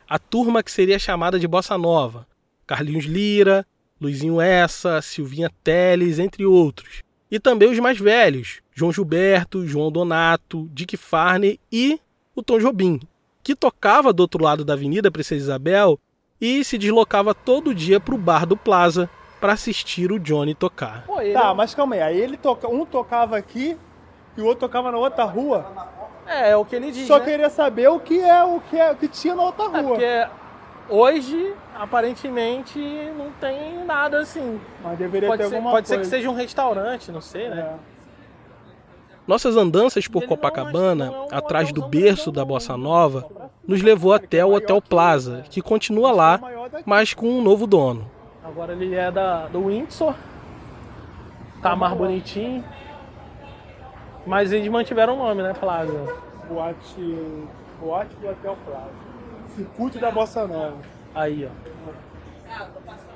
A 0.09 0.17
turma 0.17 0.63
que 0.63 0.71
seria 0.71 0.97
chamada 0.97 1.37
de 1.37 1.47
Bossa 1.47 1.77
Nova, 1.77 2.25
Carlinhos 2.65 3.05
Lira, 3.05 3.63
Luizinho 3.99 4.41
Essa, 4.41 5.01
Silvinha 5.01 5.49
Teles, 5.63 6.19
entre 6.19 6.45
outros. 6.45 7.01
E 7.31 7.39
também 7.39 7.69
os 7.69 7.79
mais 7.79 7.97
velhos, 7.97 8.61
João 8.73 8.91
Gilberto, 8.91 9.65
João 9.67 9.91
Donato, 9.91 10.69
Dick 10.71 10.95
Farney 10.97 11.59
e 11.71 11.99
o 12.35 12.43
Tom 12.43 12.59
Jobim, 12.59 12.99
que 13.43 13.55
tocava 13.55 14.13
do 14.13 14.19
outro 14.21 14.43
lado 14.43 14.63
da 14.63 14.73
Avenida 14.73 15.09
Princesa 15.09 15.41
Isabel 15.41 15.99
e 16.39 16.63
se 16.63 16.77
deslocava 16.77 17.33
todo 17.33 17.73
dia 17.73 17.99
para 17.99 18.13
o 18.13 18.17
bar 18.17 18.45
do 18.45 18.57
Plaza 18.57 19.09
para 19.39 19.53
assistir 19.53 20.11
o 20.11 20.19
Johnny 20.19 20.53
tocar. 20.53 21.05
Pô, 21.05 21.17
tá, 21.33 21.53
mas 21.53 21.73
calma 21.73 21.95
aí. 21.95 22.01
Aí 22.01 22.19
ele 22.19 22.37
toca, 22.37 22.67
um 22.67 22.85
tocava 22.85 23.37
aqui 23.37 23.77
e 24.37 24.41
o 24.41 24.45
outro 24.45 24.61
tocava 24.67 24.91
na 24.91 24.97
outra 24.97 25.23
rua. 25.23 25.65
É, 26.27 26.51
é 26.51 26.57
o 26.57 26.65
que 26.65 26.75
ele 26.75 26.91
diz. 26.91 27.07
Só 27.07 27.19
né? 27.19 27.25
queria 27.25 27.49
saber 27.49 27.87
o 27.89 27.99
que 27.99 28.19
é 28.19 28.43
o 28.43 28.59
que 28.59 28.77
é 28.77 28.91
o 28.91 28.95
que 28.95 29.07
tinha 29.07 29.35
na 29.35 29.43
outra 29.43 29.65
É 29.65 29.81
rua. 29.81 29.89
porque 29.89 30.27
hoje, 30.89 31.53
aparentemente, 31.75 32.79
não 33.17 33.31
tem 33.31 33.83
nada 33.85 34.19
assim. 34.19 34.59
Mas 34.83 34.97
deveria 34.97 35.29
Pode, 35.29 35.43
ter 35.43 35.49
ser, 35.49 35.55
alguma 35.55 35.71
pode 35.71 35.87
ser 35.87 35.95
coisa. 35.95 36.09
que 36.09 36.15
seja 36.15 36.29
um 36.29 36.35
restaurante, 36.35 37.11
não 37.11 37.21
sei, 37.21 37.49
né? 37.49 37.59
É. 37.61 37.95
Nossas 39.27 39.57
andanças 39.57 40.07
por 40.07 40.23
Copacabana, 40.27 41.11
atrás 41.31 41.71
do 41.71 41.87
berço 41.87 42.31
da 42.31 42.45
Bossa 42.45 42.77
Nova, 42.77 43.27
nos 43.67 43.81
levou 43.81 44.13
até 44.13 44.45
o 44.45 44.53
Hotel 44.53 44.79
Plaza, 44.79 45.43
que 45.49 45.63
continua 45.63 46.11
lá, 46.11 46.39
mas 46.85 47.13
com 47.15 47.27
um 47.27 47.41
novo 47.41 47.65
dono. 47.65 48.09
Agora 48.43 48.73
ele 48.73 48.93
é 48.93 49.11
da, 49.11 49.47
do 49.47 49.65
Windsor, 49.65 50.13
tá 51.59 51.75
mais 51.75 51.97
bonitinho, 51.97 52.63
mas 54.27 54.51
eles 54.51 54.67
mantiveram 54.67 55.15
o 55.15 55.17
nome, 55.17 55.41
né, 55.41 55.53
Plaza? 55.59 56.15
Boate, 56.47 57.17
boate 57.81 58.15
do 58.17 58.29
Hotel 58.29 58.55
Plaza. 58.63 59.14
Circuito 59.55 59.99
da 59.99 60.11
Bossa 60.11 60.45
Nova. 60.45 60.77
Aí, 61.13 61.45
ó. 61.45 61.49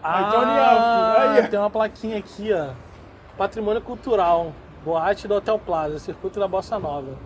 Alves, 0.02 0.48
aí. 0.48 1.40
Ah, 1.40 1.48
tem 1.50 1.60
uma 1.60 1.70
plaquinha 1.70 2.18
aqui, 2.18 2.54
ó. 2.54 2.74
Patrimônio 3.38 3.82
Cultural, 3.82 4.54
Boate 4.84 5.28
do 5.28 5.36
Hotel 5.36 5.60
Plaza, 5.60 6.00
Circuito 6.00 6.40
da 6.40 6.48
Bossa 6.48 6.80
Nova. 6.80 7.18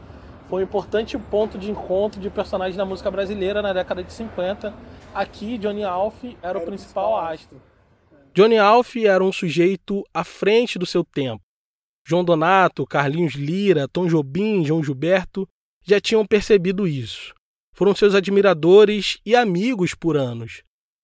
Foi 0.49 0.61
um 0.61 0.63
importante 0.63 1.17
ponto 1.17 1.57
de 1.57 1.69
encontro 1.69 2.19
de 2.19 2.29
personagens 2.29 2.75
da 2.75 2.85
música 2.85 3.09
brasileira 3.09 3.61
na 3.61 3.71
década 3.71 4.03
de 4.03 4.11
50. 4.11 4.73
Aqui, 5.13 5.57
Johnny 5.57 5.83
Alf 5.83 6.23
era 6.41 6.57
o 6.57 6.61
principal 6.61 7.17
astro. 7.19 7.61
Johnny 8.33 8.57
Alf 8.57 8.95
era 8.95 9.23
um 9.23 9.31
sujeito 9.31 10.03
à 10.13 10.23
frente 10.23 10.79
do 10.79 10.85
seu 10.85 11.03
tempo. 11.03 11.41
João 12.05 12.23
Donato, 12.23 12.85
Carlinhos 12.85 13.35
Lira, 13.35 13.87
Tom 13.87 14.07
Jobim, 14.07 14.65
João 14.65 14.83
Gilberto 14.83 15.47
já 15.83 16.01
tinham 16.01 16.25
percebido 16.25 16.87
isso. 16.87 17.33
Foram 17.73 17.95
seus 17.95 18.13
admiradores 18.13 19.17
e 19.25 19.35
amigos 19.35 19.93
por 19.95 20.15
anos. 20.15 20.61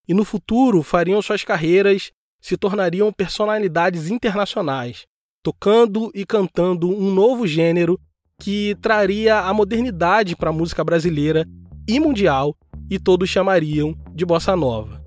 E 0.08 0.14
no 0.14 0.24
futuro 0.24 0.82
fariam 0.82 1.20
suas 1.20 1.44
carreiras, 1.44 2.12
se 2.40 2.56
tornariam 2.56 3.12
personalidades 3.12 4.08
internacionais, 4.10 5.06
tocando 5.42 6.10
e 6.14 6.24
cantando 6.24 6.88
um 6.88 7.12
novo 7.12 7.46
gênero 7.46 8.00
que 8.40 8.76
traria 8.80 9.40
a 9.40 9.52
modernidade 9.52 10.34
para 10.34 10.50
a 10.50 10.52
música 10.52 10.82
brasileira 10.82 11.46
e 11.86 12.00
mundial 12.00 12.56
e 12.88 12.98
todos 12.98 13.28
chamariam 13.28 13.94
de 14.14 14.24
bossa 14.24 14.56
nova. 14.56 15.02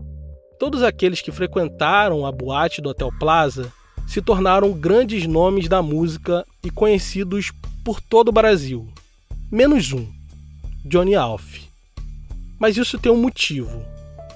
Todos 0.60 0.84
aqueles 0.84 1.22
que 1.22 1.32
frequentaram 1.32 2.26
a 2.26 2.32
boate 2.32 2.82
do 2.82 2.90
Hotel 2.90 3.10
Plaza 3.20 3.72
se 4.08 4.22
tornaram 4.22 4.72
grandes 4.74 5.26
nomes 5.26 5.68
da 5.68 5.82
música 5.82 6.46
e 6.64 6.70
conhecidos 6.70 7.52
por 7.84 8.00
todo 8.00 8.30
o 8.30 8.32
Brasil. 8.34 8.88
Menos 9.52 9.92
um, 9.92 10.08
Johnny 10.86 11.16
Alf. 11.16 11.62
Mas 12.60 12.76
isso 12.76 13.00
tem 13.00 13.12
um 13.12 13.22
motivo. 13.22 13.84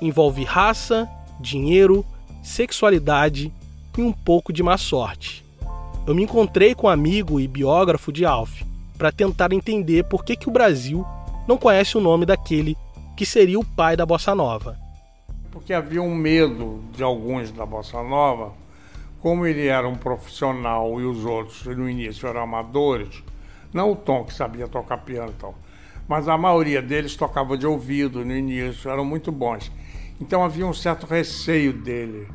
Envolve 0.01 0.45
raça, 0.45 1.10
dinheiro, 1.41 2.05
sexualidade 2.41 3.51
e 3.97 4.01
um 4.01 4.13
pouco 4.13 4.53
de 4.53 4.63
má 4.63 4.77
sorte. 4.77 5.45
Eu 6.05 6.15
me 6.15 6.23
encontrei 6.23 6.73
com 6.73 6.88
um 6.88 6.89
amigo 6.89 7.38
e 7.38 7.47
biógrafo 7.47 8.13
de 8.13 8.23
Alf 8.23 8.62
para 8.97 9.12
tentar 9.12 9.51
entender 9.51 10.05
por 10.05 10.23
que, 10.23 10.38
que 10.38 10.47
o 10.47 10.51
Brasil 10.51 11.05
não 11.47 11.57
conhece 11.57 11.97
o 11.97 12.01
nome 12.01 12.25
daquele 12.25 12.77
que 13.17 13.25
seria 13.25 13.60
o 13.60 13.65
pai 13.65 13.97
da 13.97 14.05
bossa 14.05 14.33
nova. 14.33 14.77
Porque 15.51 15.73
havia 15.73 16.01
um 16.01 16.15
medo 16.15 16.81
de 16.93 17.03
alguns 17.03 17.51
da 17.51 17.65
bossa 17.65 18.01
nova, 18.01 18.53
como 19.21 19.45
ele 19.45 19.67
era 19.67 19.88
um 19.88 19.95
profissional 19.95 21.01
e 21.01 21.03
os 21.03 21.25
outros 21.25 21.65
no 21.65 21.89
início 21.89 22.27
eram 22.27 22.41
amadores, 22.41 23.21
não 23.73 23.91
o 23.91 23.95
Tom 23.95 24.23
que 24.23 24.33
sabia 24.33 24.67
tocar 24.67 24.99
piano 24.99 25.31
e 25.31 25.41
tal, 25.41 25.55
mas 26.08 26.28
a 26.28 26.38
maioria 26.38 26.82
deles 26.82 27.15
tocava 27.15 27.58
de 27.58 27.67
ouvido 27.67 28.24
no 28.24 28.36
início, 28.36 28.89
eram 28.89 29.04
muito 29.04 29.32
bons. 29.32 29.72
Então 30.20 30.43
havia 30.43 30.65
um 30.65 30.74
certo 30.74 31.06
receio 31.06 31.74
dele 31.74 32.28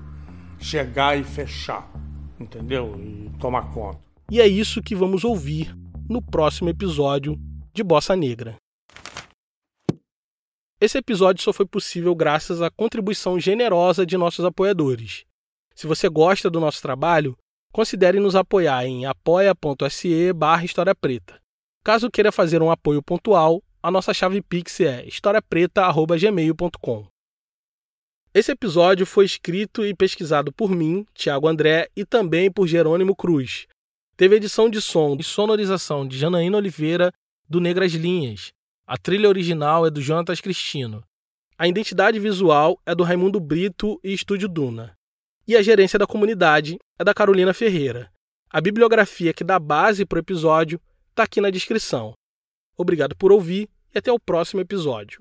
chegar 0.59 1.19
e 1.19 1.25
fechar, 1.25 1.91
entendeu? 2.39 2.95
E 2.99 3.31
tomar 3.41 3.73
conta. 3.73 4.01
E 4.31 4.41
é 4.41 4.47
isso 4.47 4.83
que 4.83 4.95
vamos 4.95 5.25
ouvir 5.25 5.77
no 6.09 6.23
próximo 6.23 6.69
episódio 6.69 7.39
de 7.73 7.83
Bossa 7.83 8.15
Negra. 8.15 8.57
Esse 10.81 10.99
episódio 10.99 11.43
só 11.43 11.53
foi 11.53 11.67
possível 11.67 12.15
graças 12.15 12.61
à 12.61 12.71
contribuição 12.71 13.39
generosa 13.39 14.05
de 14.05 14.17
nossos 14.17 14.45
apoiadores. 14.45 15.25
Se 15.75 15.87
você 15.87 16.09
gosta 16.09 16.51
do 16.51 16.61
nosso 16.61 16.83
trabalho, 16.83 17.37
considere 17.73 18.21
nos 18.21 18.35
apoiar 18.35 18.85
em 18.85 19.07
apoia.se 19.07 20.33
barra 20.33 20.65
História 20.65 20.95
Preta. 20.95 21.42
Caso 21.85 22.09
queira 22.09 22.31
fazer 22.31 22.63
um 22.63 22.71
apoio 22.71 23.03
pontual, 23.03 23.61
a 23.83 23.91
nossa 23.91 24.15
chave 24.15 24.41
Pix 24.41 24.79
é 24.79 25.05
historiapreta.gmail.com. 25.05 27.09
Esse 28.33 28.53
episódio 28.53 29.05
foi 29.05 29.25
escrito 29.25 29.85
e 29.85 29.93
pesquisado 29.93 30.53
por 30.53 30.71
mim, 30.71 31.05
Tiago 31.13 31.49
André, 31.49 31.89
e 31.97 32.05
também 32.05 32.53
por 32.53 32.69
Jerônimo 32.69 33.17
Cruz. 33.17 33.67
Teve 34.17 34.37
edição 34.37 34.71
de 34.71 34.81
som 34.81 35.17
e 35.19 35.25
sonorização 35.25 36.07
de 36.07 36.17
Janaína 36.17 36.57
Oliveira, 36.57 37.13
do 37.49 37.61
Negras 37.61 37.91
Linhas. 37.93 38.53
A 38.87 38.97
trilha 38.97 39.29
original 39.29 39.85
é 39.85 39.91
do 39.91 40.01
Jonatas 40.01 40.41
Cristino. 40.41 41.03
A 41.59 41.67
identidade 41.67 42.21
visual 42.21 42.79
é 42.87 42.95
do 42.95 43.03
Raimundo 43.03 43.41
Brito 43.41 43.99
e 44.05 44.13
Estúdio 44.13 44.49
Duna. 44.49 44.97
E 45.49 45.57
a 45.57 45.63
gerência 45.63 45.99
da 45.99 46.07
comunidade 46.07 46.79
é 46.97 47.03
da 47.03 47.13
Carolina 47.13 47.53
Ferreira. 47.53 48.09
A 48.49 48.61
bibliografia 48.61 49.35
que 49.35 49.43
dá 49.43 49.59
base 49.59 50.07
para 50.07 50.19
o 50.19 50.21
episódio 50.21 50.81
está 51.13 51.25
aqui 51.25 51.41
na 51.41 51.51
descrição. 51.51 52.15
Obrigado 52.77 53.15
por 53.15 53.31
ouvir 53.31 53.69
e 53.95 53.99
até 53.99 54.11
o 54.11 54.19
próximo 54.19 54.61
episódio. 54.61 55.21